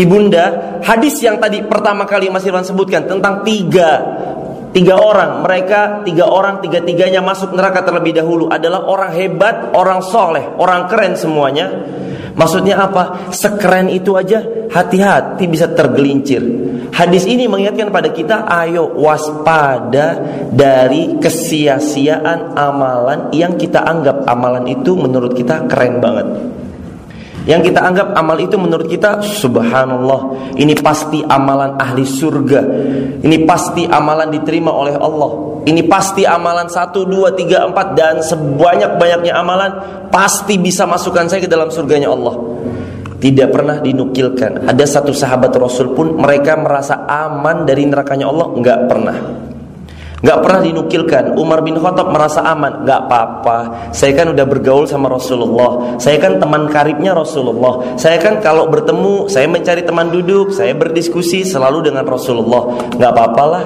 [0.00, 4.00] Ibunda, hadis yang tadi pertama kali Mas Irwan sebutkan tentang tiga
[4.70, 10.00] tiga orang, mereka tiga orang tiga tiganya masuk neraka terlebih dahulu adalah orang hebat, orang
[10.00, 11.66] soleh, orang keren semuanya.
[12.34, 13.32] Maksudnya apa?
[13.34, 16.42] Sekeren itu aja hati-hati bisa tergelincir.
[16.94, 20.18] Hadis ini mengingatkan pada kita ayo waspada
[20.50, 26.28] dari kesia-siaan amalan yang kita anggap amalan itu menurut kita keren banget.
[27.48, 32.60] Yang kita anggap amal itu menurut kita subhanallah, ini pasti amalan ahli surga.
[33.24, 35.49] Ini pasti amalan diterima oleh Allah.
[35.60, 39.72] Ini pasti amalan 1 2 3 4 dan sebanyak-banyaknya amalan
[40.08, 42.36] pasti bisa masukkan saya ke dalam surganya Allah.
[43.20, 44.64] Tidak pernah dinukilkan.
[44.64, 49.16] Ada satu sahabat Rasul pun mereka merasa aman dari nerakanya Allah, enggak pernah.
[50.20, 51.24] Gak pernah dinukilkan.
[51.40, 52.84] Umar bin Khattab merasa aman?
[52.84, 53.88] Gak apa-apa.
[53.96, 55.96] Saya kan udah bergaul sama Rasulullah.
[55.96, 57.96] Saya kan teman karibnya Rasulullah.
[57.96, 62.68] Saya kan kalau bertemu Saya mencari teman duduk Saya berdiskusi selalu dengan Rasulullah.
[63.00, 63.64] Gak apa-apalah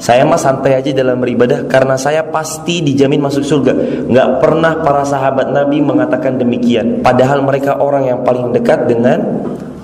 [0.00, 3.72] saya mah santai aja dalam beribadah karena saya pasti dijamin masuk surga.
[4.08, 7.04] Gak pernah para sahabat Nabi mengatakan demikian.
[7.04, 9.20] Padahal mereka orang yang paling dekat dengan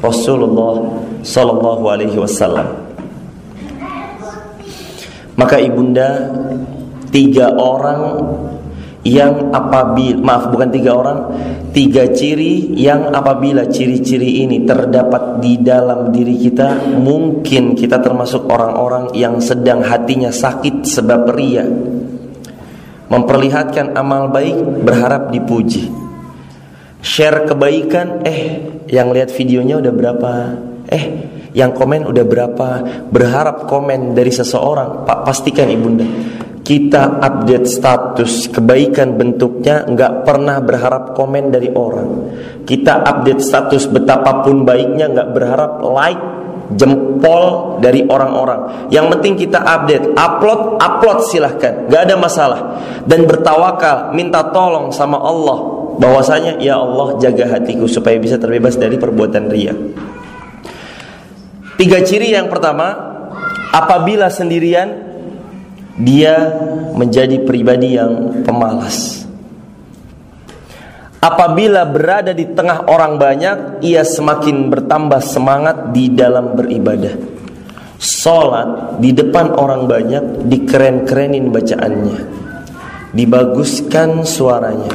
[0.00, 2.64] Rasulullah Sallallahu Alaihi Wasallam.
[5.36, 6.32] Maka ibunda
[7.12, 8.16] tiga orang
[9.06, 11.18] yang apabila maaf bukan tiga orang
[11.70, 19.14] tiga ciri yang apabila ciri-ciri ini terdapat di dalam diri kita mungkin kita termasuk orang-orang
[19.14, 21.68] yang sedang hatinya sakit sebab ria.
[23.06, 25.86] Memperlihatkan amal baik berharap dipuji.
[26.98, 30.32] Share kebaikan eh yang lihat videonya udah berapa?
[30.90, 31.04] Eh
[31.54, 32.68] yang komen udah berapa?
[33.06, 36.08] Berharap komen dari seseorang pak pastikan ibunda
[36.66, 42.34] kita update status kebaikan bentuknya nggak pernah berharap komen dari orang.
[42.66, 46.18] Kita update status betapapun baiknya nggak berharap like
[46.74, 48.90] jempol dari orang-orang.
[48.90, 50.10] Yang penting kita update.
[50.18, 51.86] Upload upload silahkan.
[51.86, 52.60] Nggak ada masalah.
[53.06, 55.70] Dan bertawakal minta tolong sama Allah.
[56.02, 59.72] Bahwasanya ya Allah jaga hatiku supaya bisa terbebas dari perbuatan ria
[61.80, 62.92] Tiga ciri yang pertama,
[63.72, 65.05] apabila sendirian
[65.96, 66.52] dia
[66.92, 69.24] menjadi pribadi yang pemalas.
[71.26, 77.18] Apabila berada di tengah orang banyak, ia semakin bertambah semangat di dalam beribadah.
[77.96, 82.20] Salat di depan orang banyak dikeren-kerenin bacaannya.
[83.16, 84.92] Dibaguskan suaranya.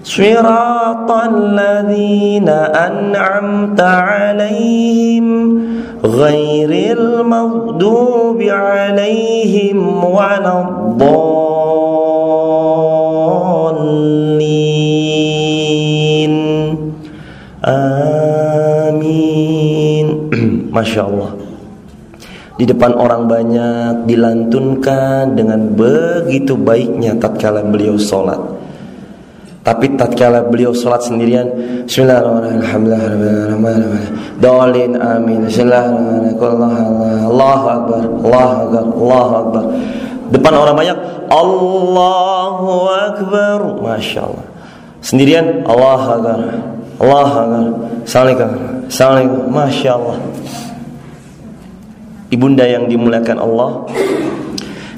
[0.03, 5.67] صراط الذين أنعمت عليهم
[6.03, 11.57] غير المغضوب عليهم ولا الضالين.
[17.65, 18.07] آمين.
[20.75, 21.46] ما شاء الله.
[22.57, 28.41] Di depan orang banyak dilantunkan dengan begitu baiknya tatkala beliau sholat.
[29.61, 31.43] Tapi tatkala beliau sholat sendirian
[31.83, 33.67] Bismillahirrahmanirrahim
[34.39, 39.63] Dolin amin Bismillahirrahmanirrahim Allahu Akbar Allahu Akbar Allahu Akbar.
[40.31, 40.97] Depan orang banyak
[41.27, 44.45] Allahu Akbar Masya Allah.
[45.03, 46.39] Sendirian Allahu Akbar
[47.03, 47.65] Allahu Akbar.
[48.07, 48.49] Assalamualaikum
[48.87, 50.17] Assalamualaikum Masya Allah
[52.27, 53.87] Ibunda yang dimuliakan Allah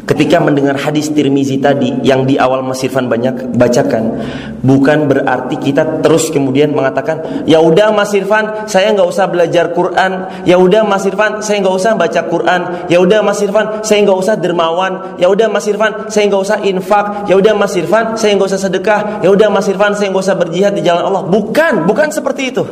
[0.10, 4.18] Ketika mendengar hadis Tirmizi tadi yang di awal Mas Irfan banyak bacakan,
[4.66, 10.42] bukan berarti kita terus kemudian mengatakan, ya udah Mas Irfan, saya nggak usah belajar Quran,
[10.50, 14.18] ya udah Mas Irfan, saya nggak usah baca Quran, ya udah Mas Irfan, saya nggak
[14.18, 18.34] usah dermawan, ya udah Mas Irfan, saya nggak usah infak, ya udah Mas Irfan, saya
[18.34, 21.22] nggak usah sedekah, ya udah Mas Irfan, saya nggak usah berjihad di jalan Allah.
[21.30, 22.66] Bukan, bukan seperti itu.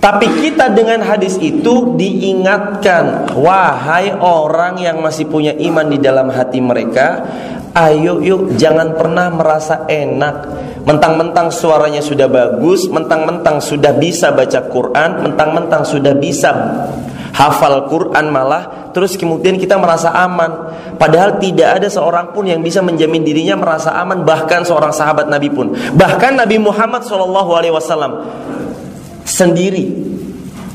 [0.00, 6.56] Tapi kita dengan hadis itu diingatkan, wahai orang yang masih punya iman di dalam hati
[6.56, 7.20] mereka,
[7.76, 10.36] ayo yuk jangan pernah merasa enak.
[10.88, 16.48] Mentang-mentang suaranya sudah bagus, mentang-mentang sudah bisa baca Quran, mentang-mentang sudah bisa
[17.36, 22.82] hafal Quran malah terus kemudian kita merasa aman padahal tidak ada seorang pun yang bisa
[22.82, 28.10] menjamin dirinya merasa aman bahkan seorang sahabat Nabi pun bahkan Nabi Muhammad SAW
[29.30, 30.10] sendiri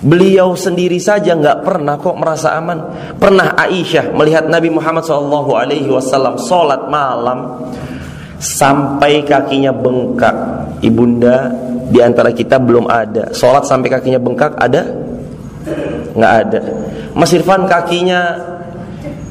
[0.05, 2.77] Beliau sendiri saja nggak pernah kok merasa aman.
[3.17, 7.73] Pernah Aisyah melihat Nabi Muhammad SAW sholat malam
[8.37, 10.35] sampai kakinya bengkak.
[10.85, 11.49] Ibunda
[11.89, 14.85] di antara kita belum ada sholat sampai kakinya bengkak ada?
[16.13, 16.61] Nggak ada.
[17.17, 18.37] Mas Irfan kakinya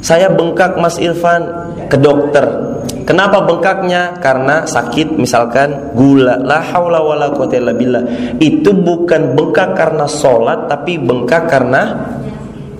[0.03, 2.64] saya bengkak Mas Irfan ke dokter
[3.05, 4.17] Kenapa bengkaknya?
[4.17, 6.41] Karena sakit misalkan gula.
[6.41, 8.05] La haula wala quwata illa billah.
[8.41, 11.83] Itu bukan bengkak karena sholat tapi bengkak karena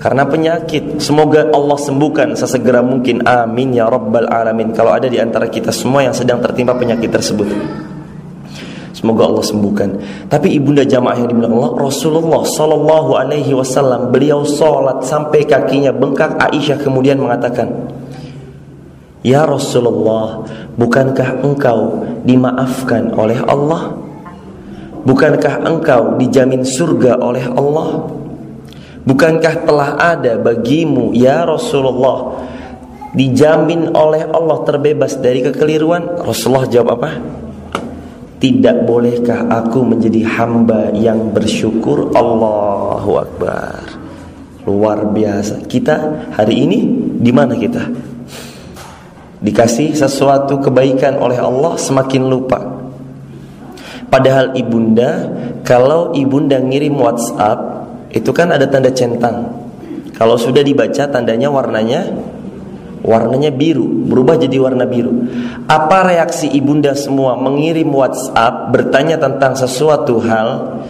[0.01, 0.97] karena penyakit.
[0.97, 3.21] Semoga Allah sembuhkan sesegera mungkin.
[3.21, 4.73] Amin ya rabbal alamin.
[4.73, 7.49] Kalau ada di antara kita semua yang sedang tertimpa penyakit tersebut.
[8.97, 9.89] Semoga Allah sembuhkan.
[10.25, 16.33] Tapi ibunda jamaah yang dibilang Allah, Rasulullah Sallallahu Alaihi Wasallam beliau sholat sampai kakinya bengkak.
[16.41, 17.69] Aisyah kemudian mengatakan,
[19.25, 20.45] Ya Rasulullah,
[20.77, 23.97] bukankah engkau dimaafkan oleh Allah?
[25.01, 28.05] Bukankah engkau dijamin surga oleh Allah?
[29.01, 32.37] Bukankah telah ada bagimu ya Rasulullah
[33.17, 36.21] dijamin oleh Allah terbebas dari kekeliruan?
[36.21, 37.09] Rasulullah jawab apa?
[38.37, 43.81] Tidak bolehkah aku menjadi hamba yang bersyukur Allahu Akbar
[44.67, 46.79] Luar biasa Kita hari ini
[47.17, 48.13] di mana kita?
[49.45, 52.57] Dikasih sesuatu kebaikan oleh Allah semakin lupa.
[54.09, 55.29] Padahal ibunda
[55.61, 59.53] Kalau ibunda ngirim whatsapp Itu kan ada tanda centang.
[60.17, 62.09] Kalau sudah dibaca tandanya warnanya
[63.05, 65.29] warnanya biru, berubah jadi warna biru.
[65.69, 70.81] Apa reaksi ibunda semua mengirim WhatsApp bertanya tentang sesuatu hal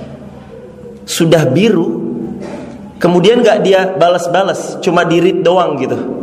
[1.04, 2.00] sudah biru,
[3.04, 6.15] kemudian nggak dia balas-balas, cuma dirit doang gitu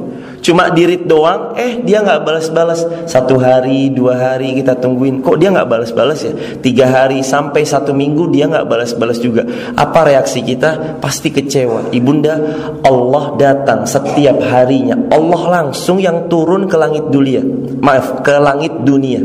[0.43, 2.85] cuma dirit doang eh dia nggak balas-balas.
[3.07, 5.23] Satu hari dua hari kita tungguin.
[5.23, 6.35] Kok dia nggak balas-balas ya?
[6.59, 9.47] Tiga hari sampai satu minggu dia nggak balas-balas juga.
[9.79, 10.99] Apa reaksi kita?
[10.99, 11.95] Pasti kecewa.
[11.95, 12.35] Ibunda
[12.83, 14.99] Allah datang setiap harinya.
[15.09, 17.41] Allah langsung yang turun ke langit dunia.
[17.81, 19.23] Maaf ke langit dunia.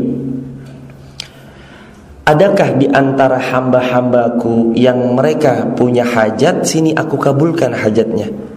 [2.28, 6.60] Adakah di antara hamba-hambaku yang mereka punya hajat?
[6.60, 8.47] Sini aku kabulkan hajatnya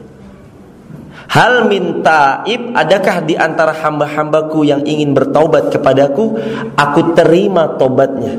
[1.32, 6.36] Hal minta ib adakah di antara hamba-hambaku yang ingin bertaubat kepadaku?
[6.76, 8.36] Aku terima tobatnya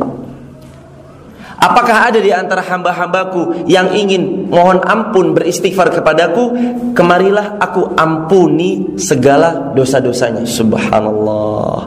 [1.63, 6.51] Apakah ada di antara hamba-hambaku yang ingin mohon ampun beristighfar kepadaku?
[6.91, 10.43] Kemarilah aku ampuni segala dosa-dosanya.
[10.43, 11.79] Subhanallah.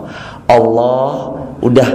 [0.48, 1.12] Allah
[1.60, 1.90] udah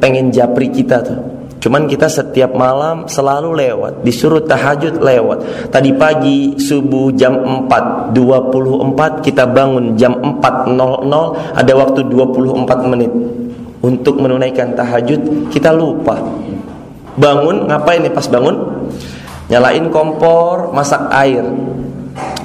[0.00, 5.38] pengen japri kita tuh Cuman kita setiap malam selalu lewat Disuruh tahajud lewat.
[5.72, 13.12] Tadi pagi subuh jam 4.24 Kita bangun jam 4.00 Ada waktu 24 menit.
[13.80, 16.20] Untuk menunaikan tahajud Kita lupa.
[17.16, 18.56] Bangun, ngapain nih pas bangun?
[19.48, 21.40] Nyalain kompor, masak air.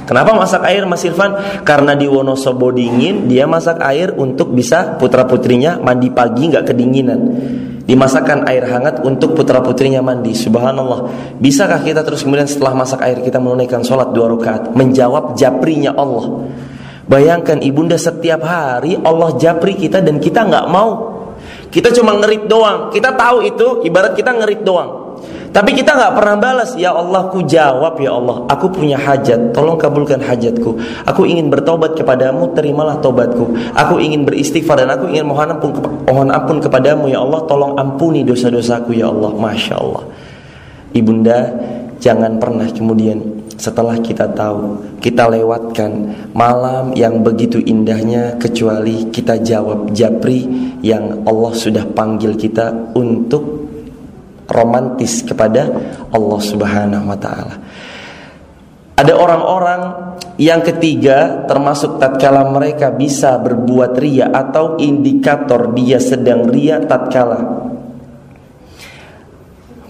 [0.07, 1.63] Kenapa masak air Mas Irfan?
[1.63, 7.21] Karena di Wonosobo dingin Dia masak air untuk bisa putra putrinya mandi pagi nggak kedinginan
[7.89, 10.37] dimasakkan air hangat untuk putra putrinya mandi.
[10.37, 11.09] Subhanallah.
[11.41, 14.77] Bisakah kita terus kemudian setelah masak air kita menunaikan sholat dua rakaat?
[14.77, 16.45] Menjawab japrinya Allah.
[17.09, 21.09] Bayangkan ibunda setiap hari Allah japri kita dan kita nggak mau.
[21.73, 22.93] Kita cuma ngerit doang.
[22.93, 25.00] Kita tahu itu ibarat kita ngerit doang
[25.51, 29.75] tapi kita nggak pernah balas, ya Allah, ku jawab ya Allah, aku punya hajat, tolong
[29.75, 30.79] kabulkan hajatku.
[31.03, 33.51] Aku ingin bertobat kepadamu, terimalah tobatku.
[33.75, 35.75] Aku ingin beristighfar dan aku ingin mohon ampun,
[36.07, 39.35] mohon ampun kepadamu ya Allah, tolong ampuni dosa-dosaku ya Allah.
[39.35, 40.03] Masya Allah.
[40.95, 41.39] Ibunda,
[41.99, 49.91] jangan pernah kemudian setelah kita tahu, kita lewatkan malam yang begitu indahnya kecuali kita jawab
[49.91, 50.47] japri
[50.79, 53.60] yang Allah sudah panggil kita untuk
[54.51, 55.71] romantis kepada
[56.11, 57.55] Allah Subhanahu wa taala.
[58.99, 59.81] Ada orang-orang
[60.37, 67.61] yang ketiga termasuk tatkala mereka bisa berbuat ria atau indikator dia sedang ria tatkala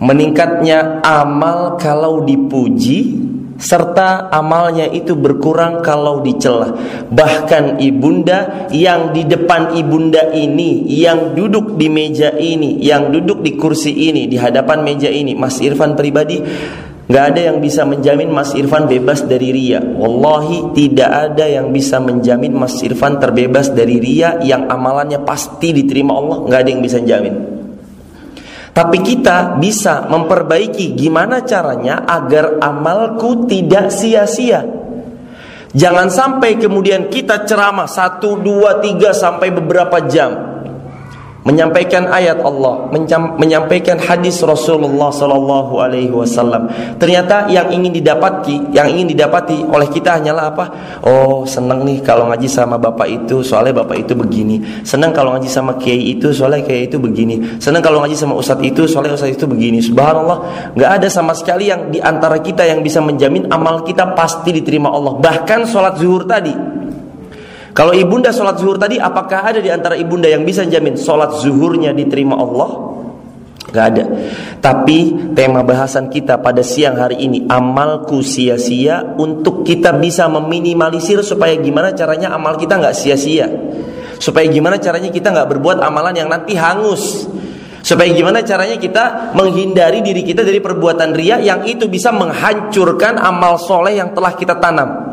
[0.01, 3.31] meningkatnya amal kalau dipuji
[3.62, 6.74] serta amalnya itu berkurang kalau dicela.
[7.07, 13.53] Bahkan ibunda yang di depan ibunda ini, yang duduk di meja ini, yang duduk di
[13.53, 16.41] kursi ini, di hadapan meja ini, Mas Irfan pribadi
[17.12, 19.84] nggak ada yang bisa menjamin Mas Irfan bebas dari ria.
[19.84, 26.18] Wallahi tidak ada yang bisa menjamin Mas Irfan terbebas dari ria yang amalannya pasti diterima
[26.18, 26.38] Allah.
[26.49, 27.61] nggak ada yang bisa jamin.
[28.72, 34.64] Tapi kita bisa memperbaiki gimana caranya agar amalku tidak sia-sia.
[35.72, 40.51] Jangan sampai kemudian kita ceramah satu, dua, tiga sampai beberapa jam
[41.42, 42.89] menyampaikan ayat Allah,
[43.38, 46.70] menyampaikan hadis Rasulullah Sallallahu Alaihi Wasallam.
[47.02, 50.66] Ternyata yang ingin didapati, yang ingin didapati oleh kita hanyalah apa?
[51.02, 54.86] Oh senang nih kalau ngaji sama bapak itu, soalnya bapak itu begini.
[54.86, 57.58] Senang kalau ngaji sama kiai itu, soalnya kiai itu begini.
[57.58, 59.82] Senang kalau ngaji sama ustadz itu, soalnya ustadz itu begini.
[59.82, 64.54] Subhanallah, nggak ada sama sekali yang di antara kita yang bisa menjamin amal kita pasti
[64.54, 65.18] diterima Allah.
[65.18, 66.54] Bahkan sholat zuhur tadi,
[67.72, 71.96] kalau ibunda sholat zuhur tadi, apakah ada di antara ibunda yang bisa jamin sholat zuhurnya
[71.96, 72.92] diterima Allah?
[73.72, 74.04] Gak ada.
[74.60, 81.56] Tapi tema bahasan kita pada siang hari ini amalku sia-sia untuk kita bisa meminimalisir supaya
[81.56, 83.48] gimana caranya amal kita nggak sia-sia.
[84.20, 87.32] Supaya gimana caranya kita nggak berbuat amalan yang nanti hangus.
[87.82, 93.56] Supaya gimana caranya kita menghindari diri kita dari perbuatan ria yang itu bisa menghancurkan amal
[93.56, 95.11] soleh yang telah kita tanam.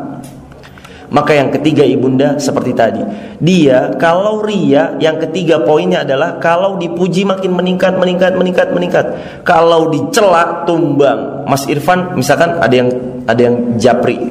[1.09, 3.01] Maka yang ketiga ibunda seperti tadi.
[3.41, 9.05] Dia kalau ria Yang ketiga poinnya adalah Kalau dipuji makin meningkat meningkat meningkat meningkat.
[9.41, 11.49] Kalau dicela tumbang.
[11.49, 12.89] Mas Irfan misalkan ada yang
[13.25, 14.21] ada yang japri.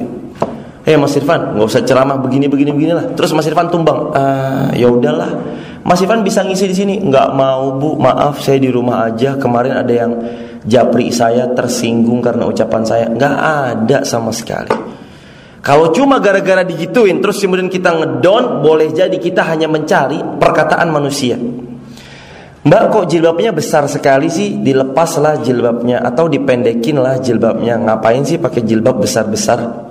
[0.87, 3.05] Hei Mas Irfan nggak usah ceramah begini begini begini lah.
[3.11, 4.15] Terus Mas Irfan tumbang.
[4.15, 5.35] Ah, Ya udahlah.
[5.83, 6.95] Mas Irfan bisa ngisi di sini?
[7.03, 7.99] Nggak mau bu.
[7.99, 9.35] Maaf saya di rumah aja.
[9.35, 10.15] Kemarin ada yang
[10.63, 13.05] japri saya tersinggung karena ucapan saya.
[13.11, 14.98] Nggak ada sama sekali
[15.59, 21.35] kalau cuma gara-gara digituin terus kemudian kita ngedon, boleh jadi kita hanya mencari perkataan manusia.
[22.59, 24.59] Mbak kok jilbabnya besar sekali sih?
[24.59, 27.79] Dilepaslah jilbabnya Atau dipendekin lah jilbabnya.
[27.79, 29.87] Ngapain sih pakai jilbab besar-besar?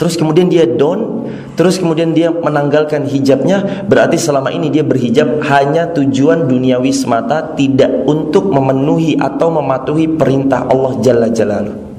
[0.00, 1.28] Terus kemudian dia don
[1.60, 3.84] Terus kemudian dia menanggalkan hijabnya.
[3.84, 10.72] Berarti selama ini dia berhijab Hanya tujuan duniawi semata Tidak untuk memenuhi atau mematuhi perintah
[10.72, 11.89] Allah Jalla Jalaluh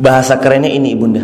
[0.00, 1.20] Bahasa kerennya ini ibunda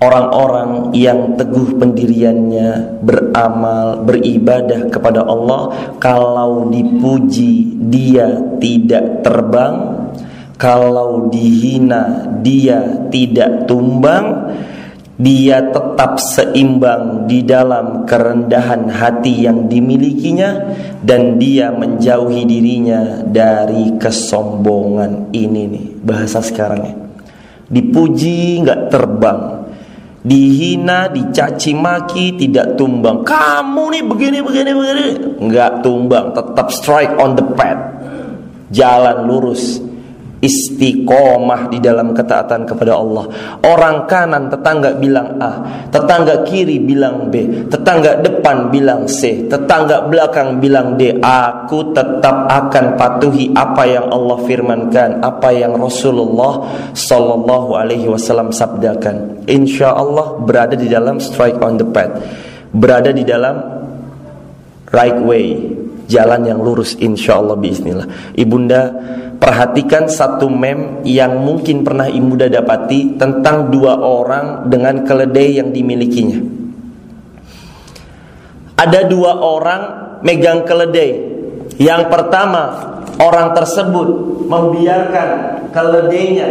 [0.00, 10.08] Orang-orang yang teguh pendiriannya Beramal, beribadah kepada Allah Kalau dipuji dia tidak terbang.
[10.56, 14.56] Kalau dihina dia tidak tumbang.
[15.14, 20.74] Dia tetap seimbang di dalam kerendahan hati yang dimilikinya
[21.06, 25.86] dan dia menjauhi dirinya dari kesombongan ini nih.
[26.02, 27.03] Bahasa sekarangnya
[27.68, 29.40] dipuji nggak terbang.
[30.24, 33.28] Dihina dicaci maki tidak tumbang.
[33.28, 35.04] Kamu nih begini begini begini.
[35.36, 37.76] Nggak tumbang tetap strike on the pad.
[38.72, 39.84] Jalan lurus
[40.44, 43.24] istiqomah di dalam ketaatan kepada Allah.
[43.64, 50.60] Orang kanan tetangga bilang A, tetangga kiri bilang B, tetangga depan bilang C, tetangga belakang
[50.60, 51.16] bilang D.
[51.16, 59.48] Aku tetap akan patuhi apa yang Allah firmankan, apa yang Rasulullah Sallallahu Alaihi Wasallam sabdakan.
[59.48, 62.12] Insya Allah berada di dalam strike on the path,
[62.68, 63.56] berada di dalam
[64.92, 65.56] right way,
[66.06, 68.36] jalan yang lurus insya Allah bismillah.
[68.36, 68.82] Ibunda
[69.44, 76.40] Perhatikan satu mem yang mungkin pernah Ibunda dapati tentang dua orang dengan keledai yang dimilikinya.
[78.78, 79.82] Ada dua orang
[80.24, 81.34] megang keledai.
[81.76, 82.62] Yang pertama,
[83.20, 84.08] orang tersebut
[84.48, 85.28] membiarkan
[85.76, 86.48] keledainya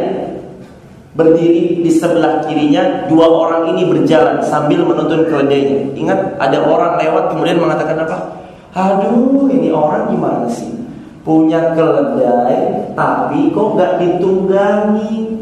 [1.18, 5.98] berdiri di sebelah kirinya, dua orang ini berjalan sambil menuntun keledainya.
[5.98, 8.43] Ingat, ada orang lewat kemudian mengatakan apa?
[8.74, 10.84] Aduh, ini orang gimana sih?
[11.24, 15.40] punya keledai tapi kok nggak ditunggangi?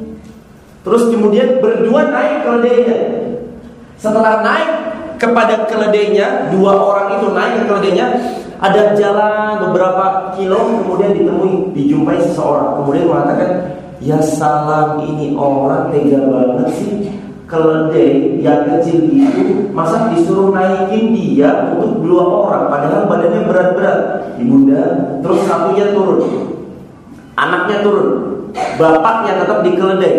[0.81, 2.97] Terus kemudian berdua naik keledainya.
[3.97, 4.71] Setelah naik
[5.21, 8.07] kepada keledainya dua orang itu naik ke keledainya
[8.61, 12.81] ada jalan beberapa kilo kemudian ditemui dijumpai seseorang.
[12.81, 13.51] Kemudian mengatakan
[14.01, 16.93] ya salam ini orang tega banget sih
[17.51, 23.99] keledai yang kecil itu masa disuruh naikin dia untuk dua orang padahal badannya berat-berat.
[24.39, 24.83] Ibunda
[25.19, 26.19] terus satunya turun.
[27.35, 28.07] Anaknya turun.
[28.79, 30.15] Bapaknya tetap di keledai.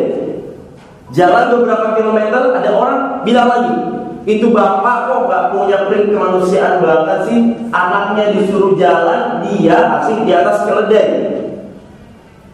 [1.13, 3.75] Jalan beberapa kilometer ada orang bilang lagi
[4.23, 7.41] itu bapak kok gak punya prik kemanusiaan banget sih?
[7.75, 11.09] Anaknya disuruh jalan dia asik di atas keledai.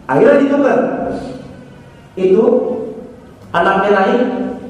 [0.09, 0.79] Akhirnya ditukar
[2.17, 2.43] itu
[3.53, 4.21] anaknya naik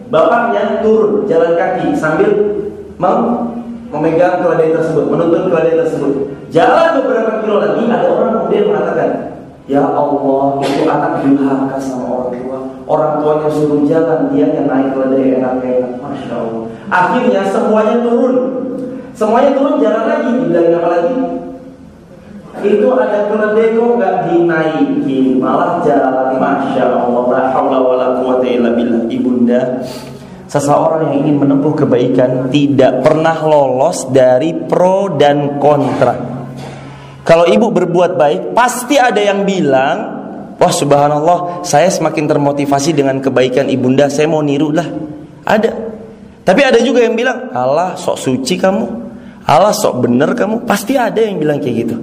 [0.10, 2.34] Bapaknya turun jalan kaki sambil
[3.94, 6.14] memegang keledai tersebut, menuntun keledai tersebut.
[6.50, 9.10] Jalan beberapa kilo lagi ada orang kemudian mengatakan,
[9.70, 12.60] Ya Allah, itu anak durhaka sama orang tua.
[12.90, 16.02] Orang tuanya suruh jalan, dia yang naik keledai enak-enak.
[16.02, 16.64] Masya Allah.
[16.90, 18.36] Akhirnya semuanya turun.
[19.14, 20.30] Semuanya turun jalan lagi.
[20.42, 21.18] Dibilang apa lagi?
[22.64, 25.40] Itu ada kok nggak dinaikin?
[25.40, 27.24] Malah jalan masya Allah.
[27.30, 29.04] La haula wala quwata illa billah.
[29.10, 29.62] Ibunda
[30.50, 36.16] seseorang yang ingin menempuh kebaikan tidak pernah lolos dari pro dan kontra.
[37.22, 39.98] Kalau ibu berbuat baik pasti ada yang bilang
[40.58, 44.90] wah subhanallah saya semakin termotivasi dengan kebaikan ibunda saya mau niru lah.
[45.46, 45.72] Ada.
[46.42, 48.86] Tapi ada juga yang bilang Allah sok suci kamu.
[49.46, 50.66] Allah sok bener kamu.
[50.66, 51.96] Pasti ada yang bilang kayak gitu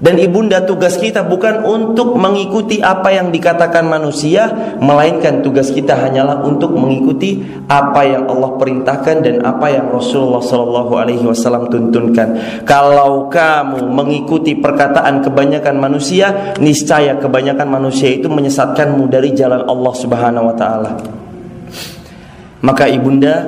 [0.00, 4.48] Dan ibunda tugas kita bukan untuk mengikuti apa yang dikatakan manusia,
[4.80, 10.92] melainkan tugas kita hanyalah untuk mengikuti apa yang Allah perintahkan dan apa yang Rasulullah Shallallahu
[10.96, 12.32] Alaihi Wasallam tuntunkan.
[12.64, 20.48] Kalau kamu mengikuti perkataan kebanyakan manusia, niscaya kebanyakan manusia itu menyesatkanmu dari jalan Allah Subhanahu
[20.48, 20.90] Wa Taala.
[22.64, 23.44] Maka ibunda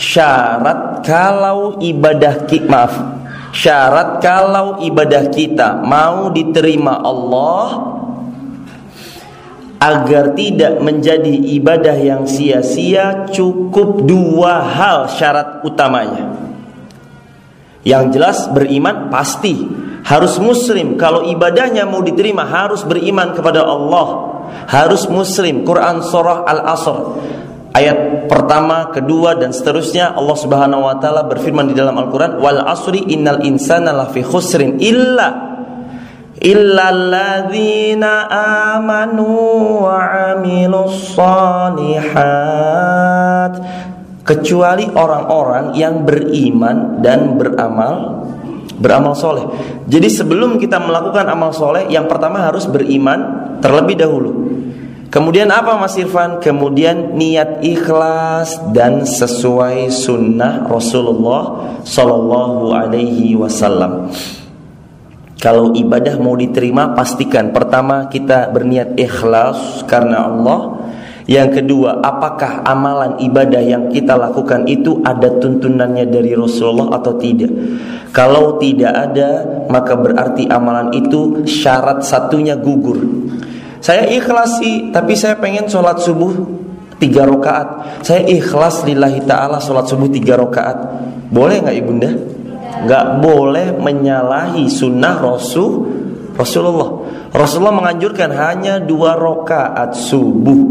[0.00, 3.17] syarat kalau ibadah maaf
[3.58, 7.90] Syarat kalau ibadah kita mau diterima Allah
[9.82, 16.38] agar tidak menjadi ibadah yang sia-sia cukup dua hal syarat utamanya.
[17.82, 19.66] Yang jelas beriman pasti.
[20.06, 20.94] Harus muslim.
[20.94, 24.38] Kalau ibadahnya mau diterima harus beriman kepada Allah.
[24.70, 25.66] Harus muslim.
[25.66, 26.98] Quran surah Al-Asr
[27.74, 33.04] ayat pertama, kedua dan seterusnya Allah Subhanahu wa taala berfirman di dalam Al-Qur'an wal asri
[33.10, 35.48] innal insana lafi khusrin illa
[36.38, 38.30] illalladzina
[38.76, 39.26] amanu
[39.84, 39.98] wa
[40.36, 42.18] amilus salihat
[44.22, 48.22] kecuali orang-orang yang beriman dan beramal
[48.78, 49.42] beramal soleh.
[49.90, 54.47] Jadi sebelum kita melakukan amal soleh, yang pertama harus beriman terlebih dahulu.
[55.08, 56.36] Kemudian apa Mas Irfan?
[56.36, 64.12] Kemudian niat ikhlas dan sesuai sunnah Rasulullah Sallallahu Alaihi Wasallam.
[65.40, 70.76] Kalau ibadah mau diterima, pastikan pertama kita berniat ikhlas karena Allah.
[71.24, 77.52] Yang kedua, apakah amalan ibadah yang kita lakukan itu ada tuntunannya dari Rasulullah atau tidak?
[78.12, 79.28] Kalau tidak ada,
[79.68, 83.28] maka berarti amalan itu syarat satunya gugur.
[83.78, 86.34] Saya ikhlas sih, tapi saya pengen sholat subuh
[86.98, 88.02] tiga rakaat.
[88.02, 90.76] Saya ikhlas lillahi taala sholat subuh tiga rakaat.
[91.30, 92.10] Boleh nggak ibunda?
[92.84, 95.86] Nggak boleh menyalahi sunnah Rasul
[96.38, 96.90] Rasulullah.
[97.34, 100.62] Rasulullah menganjurkan hanya dua rakaat subuh.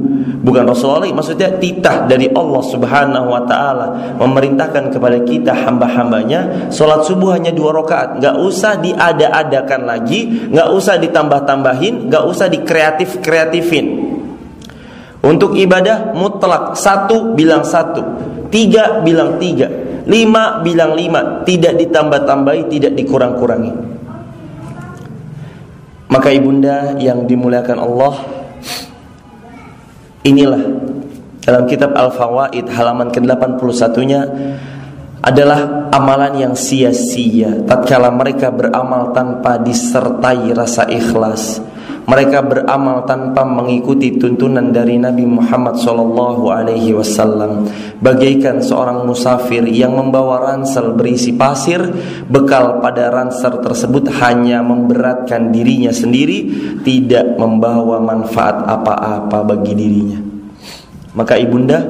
[0.48, 7.36] Bukan Rasulullah, maksudnya titah dari Allah Subhanahu wa taala memerintahkan kepada kita hamba-hambanya salat subuh
[7.36, 14.16] hanya dua rakaat, nggak usah diada-adakan lagi, nggak usah ditambah-tambahin, nggak usah dikreatif-kreatifin.
[15.20, 18.00] Untuk ibadah mutlak satu bilang satu,
[18.48, 19.68] tiga bilang tiga,
[20.08, 23.76] lima bilang lima, tidak ditambah-tambahi, tidak dikurang-kurangi.
[26.08, 28.38] Maka ibunda yang dimuliakan Allah
[30.28, 30.60] Inilah
[31.40, 34.22] dalam kitab Al-Fawaid halaman ke-81-nya
[35.24, 37.64] adalah amalan yang sia-sia.
[37.64, 41.64] Tatkala mereka beramal tanpa disertai rasa ikhlas
[42.08, 47.68] mereka beramal tanpa mengikuti tuntunan dari Nabi Muhammad sallallahu alaihi wasallam.
[48.00, 51.84] Bagaikan seorang musafir yang membawa ransel berisi pasir
[52.32, 56.48] bekal pada ransel tersebut hanya memberatkan dirinya sendiri
[56.88, 60.20] tidak membawa manfaat apa-apa bagi dirinya.
[61.12, 61.84] Maka ibunda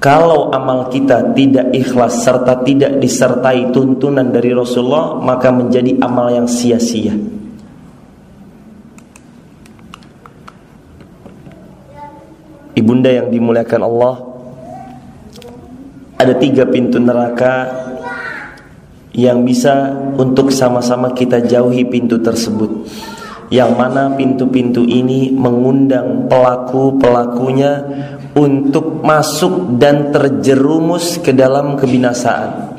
[0.00, 6.48] kalau amal kita tidak ikhlas serta tidak disertai tuntunan dari Rasulullah, maka menjadi amal yang
[6.48, 7.12] sia-sia.
[12.72, 14.14] Ibunda yang dimuliakan Allah,
[16.16, 17.68] ada tiga pintu neraka
[19.12, 22.88] yang bisa untuk sama-sama kita jauhi pintu tersebut.
[23.50, 27.82] Yang mana pintu-pintu ini mengundang pelaku-pelakunya
[28.38, 32.78] untuk masuk dan terjerumus ke dalam kebinasaan.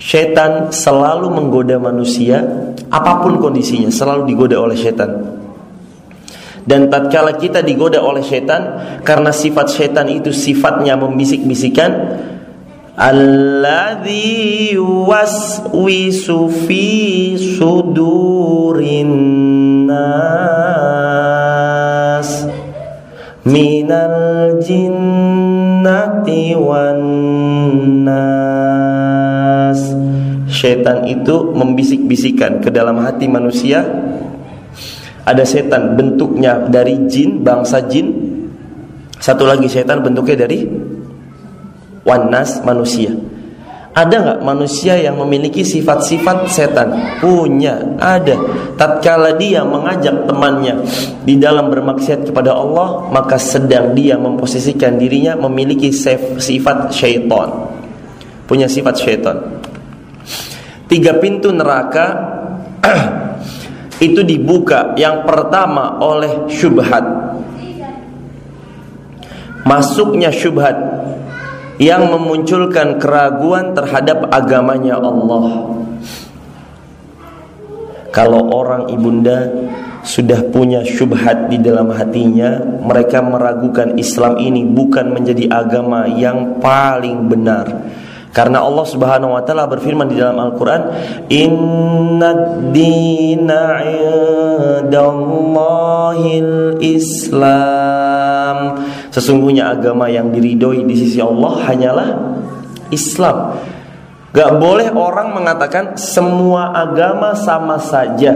[0.00, 2.42] Setan selalu menggoda manusia,
[2.90, 5.38] apa pun kondisinya, selalu digoda oleh setan.
[6.66, 8.62] Dan tatkala kita digoda oleh setan,
[9.06, 11.92] karena sifat setan itu sifatnya membisik-bisikan,
[13.00, 16.84] Alladhi waswisu fi
[17.38, 19.12] sudurin
[19.90, 20.06] nas
[23.42, 27.02] minal jinnati wan
[28.06, 29.82] nas
[30.50, 33.80] Setan itu membisik-bisikan ke dalam hati manusia.
[35.24, 38.12] Ada setan bentuknya dari jin, bangsa jin.
[39.16, 40.68] Satu lagi setan bentuknya dari
[42.04, 43.12] Wanas manusia
[43.90, 47.18] ada nggak manusia yang memiliki sifat-sifat setan?
[47.18, 48.38] Punya, ada.
[48.78, 50.86] Tatkala dia mengajak temannya
[51.26, 57.50] di dalam bermaksiat kepada Allah, maka sedang dia memposisikan dirinya memiliki sifat syaitan.
[58.46, 59.36] Punya sifat syaitan.
[60.86, 62.14] Tiga pintu neraka
[64.06, 67.02] itu dibuka yang pertama oleh syubhat.
[69.66, 70.99] Masuknya syubhat
[71.80, 75.72] yang memunculkan keraguan terhadap agamanya Allah.
[78.12, 79.48] Kalau orang ibunda
[80.04, 87.32] sudah punya syubhat di dalam hatinya, mereka meragukan Islam ini bukan menjadi agama yang paling
[87.32, 87.96] benar.
[88.30, 90.82] Karena Allah Subhanahu wa taala berfirman di dalam Al-Qur'an,
[91.32, 98.78] "Inna dina 'indallahil Islam."
[99.10, 102.08] Sesungguhnya agama yang diridhoi di sisi Allah hanyalah
[102.94, 103.58] Islam.
[104.30, 108.30] Gak boleh orang mengatakan semua agama sama saja.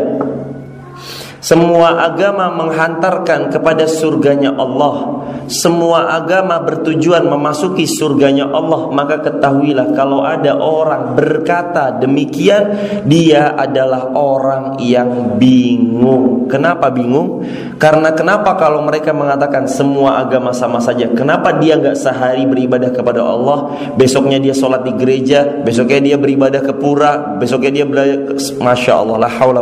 [1.45, 5.29] Semua agama menghantarkan kepada surganya Allah.
[5.45, 8.89] Semua agama bertujuan memasuki surganya Allah.
[8.89, 12.73] Maka ketahuilah kalau ada orang berkata demikian
[13.05, 16.49] dia adalah orang yang bingung.
[16.49, 17.45] Kenapa bingung?
[17.77, 21.13] Karena kenapa kalau mereka mengatakan semua agama sama saja?
[21.13, 23.69] Kenapa dia nggak sehari beribadah kepada Allah?
[24.01, 28.19] Besoknya dia sholat di gereja besoknya dia beribadah ke pura besoknya dia belajar
[28.61, 29.61] masya Allah la haula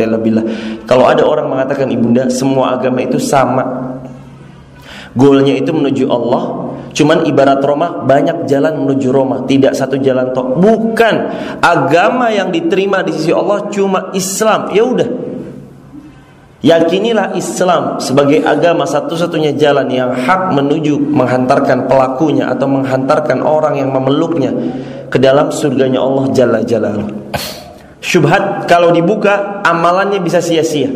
[0.00, 0.42] illa
[0.86, 3.90] kalau ada orang mengatakan ibunda semua agama itu sama
[5.14, 6.70] Goalnya itu menuju Allah.
[6.90, 10.58] Cuman ibarat Roma banyak jalan menuju Roma, tidak satu jalan tok.
[10.58, 11.14] Bukan
[11.62, 14.74] agama yang diterima di sisi Allah cuma Islam.
[14.74, 15.08] Ya udah.
[16.60, 23.88] Yakinilah Islam sebagai agama satu-satunya jalan yang hak menuju menghantarkan pelakunya atau menghantarkan orang yang
[23.88, 24.52] memeluknya
[25.08, 27.32] ke dalam surganya Allah Jalla Jalaluhu.
[28.00, 30.88] Syubhat kalau dibuka amalannya bisa sia-sia.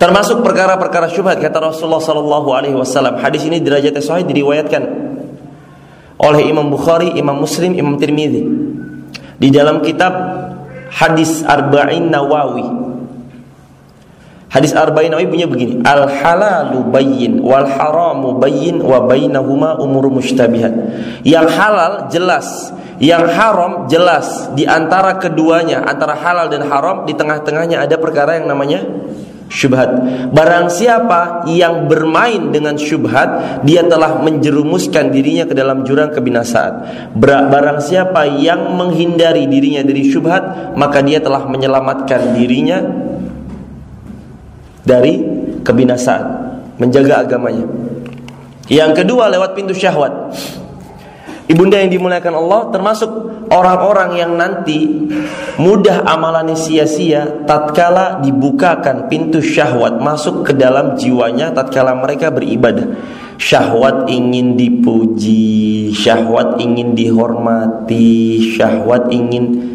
[0.00, 3.22] Termasuk perkara-perkara syubhat kata Rasulullah sallallahu alaihi wasallam.
[3.22, 4.82] Hadis ini derajatnya sahih diriwayatkan
[6.18, 8.42] oleh Imam Bukhari, Imam Muslim, Imam Tirmizi.
[9.38, 10.10] Di dalam kitab
[10.90, 12.91] Hadis Arba'in Nawawi.
[14.52, 20.76] Hadis Arba'in Nawawi punya begini, al halalu bayyin wal haramu bayyin wa bainahuma umur mushtabihat.
[21.24, 22.68] Yang halal jelas,
[23.00, 24.52] yang haram jelas.
[24.52, 28.84] Di antara keduanya, antara halal dan haram, di tengah-tengahnya ada perkara yang namanya
[29.48, 29.88] syubhat.
[30.36, 36.72] Barang siapa yang bermain dengan syubhat, dia telah menjerumuskan dirinya ke dalam jurang kebinasaan.
[37.16, 42.80] Barang siapa yang menghindari dirinya dari syubhat, maka dia telah menyelamatkan dirinya
[44.82, 45.22] dari
[45.62, 46.26] kebinasaan,
[46.78, 47.66] menjaga agamanya.
[48.70, 50.34] Yang kedua lewat pintu syahwat.
[51.50, 53.10] Ibunda yang dimuliakan Allah termasuk
[53.52, 55.10] orang-orang yang nanti
[55.60, 62.88] mudah amalannya sia-sia tatkala dibukakan pintu syahwat masuk ke dalam jiwanya tatkala mereka beribadah.
[63.36, 69.71] Syahwat ingin dipuji, syahwat ingin dihormati, syahwat ingin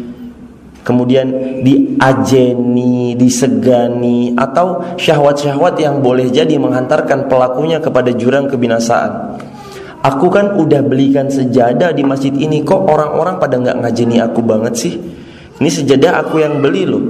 [0.88, 1.28] kemudian
[1.60, 9.36] diajeni, disegani atau syahwat-syahwat yang boleh jadi menghantarkan pelakunya kepada jurang kebinasaan.
[9.98, 14.78] Aku kan udah belikan sejadah di masjid ini Kok orang-orang pada nggak ngajeni aku banget
[14.78, 14.94] sih
[15.58, 17.02] Ini sejadah aku yang beli loh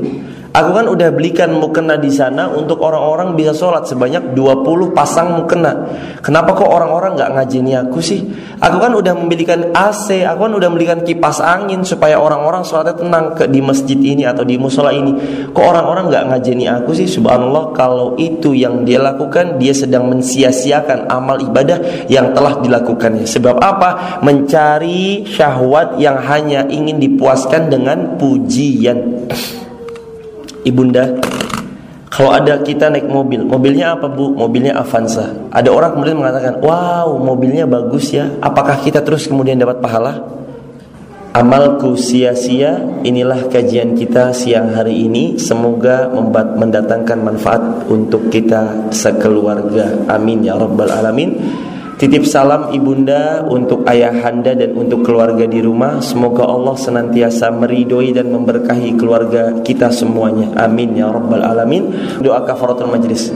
[0.58, 5.86] Aku kan udah belikan mukena di sana untuk orang-orang bisa sholat sebanyak 20 pasang mukena.
[6.18, 8.26] Kenapa kok orang-orang nggak ngajini aku sih?
[8.58, 13.38] Aku kan udah membelikan AC, aku kan udah membelikan kipas angin supaya orang-orang sholatnya tenang
[13.38, 15.14] ke di masjid ini atau di musola ini.
[15.54, 17.06] Kok orang-orang nggak ngajini aku sih?
[17.06, 23.30] Subhanallah, kalau itu yang dia lakukan, dia sedang mensia-siakan amal ibadah yang telah dilakukannya.
[23.30, 24.18] Sebab apa?
[24.26, 29.30] Mencari syahwat yang hanya ingin dipuaskan dengan pujian.
[30.66, 31.18] Ibunda,
[32.08, 34.34] kalau ada kita naik mobil, mobilnya apa bu?
[34.34, 35.28] Mobilnya Avanza.
[35.54, 38.26] Ada orang kemudian mengatakan, wow mobilnya bagus ya.
[38.42, 40.18] Apakah kita terus kemudian dapat pahala?
[41.36, 42.80] Amalku sia-sia.
[43.06, 45.38] Inilah kajian kita siang hari ini.
[45.38, 46.10] Semoga
[46.58, 50.08] mendatangkan manfaat untuk kita sekeluarga.
[50.10, 51.38] Amin ya rabbal alamin.
[51.98, 55.98] Titip salam ibunda untuk ayahanda dan untuk keluarga di rumah.
[55.98, 60.46] Semoga Allah senantiasa meridhoi dan memberkahi keluarga kita semuanya.
[60.62, 61.90] Amin ya rabbal alamin.
[62.22, 63.34] Doa kafaratul majlis.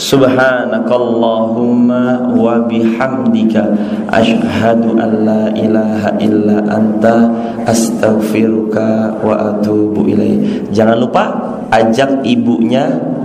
[0.00, 3.68] Subhanakallahumma wa bihamdika
[4.12, 7.30] asyhadu an la ilaha illa anta
[7.68, 10.72] astaghfiruka wa atubu ilaih.
[10.72, 11.24] Jangan lupa
[11.68, 13.15] ajak ibunya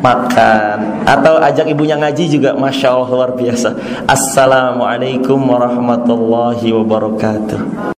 [0.00, 1.04] makan.
[1.08, 3.74] Atau ajak ibunya ngaji juga masya Allah luar biasa.
[4.04, 7.88] Assalamualaikum warahmatullahi wabarakatuh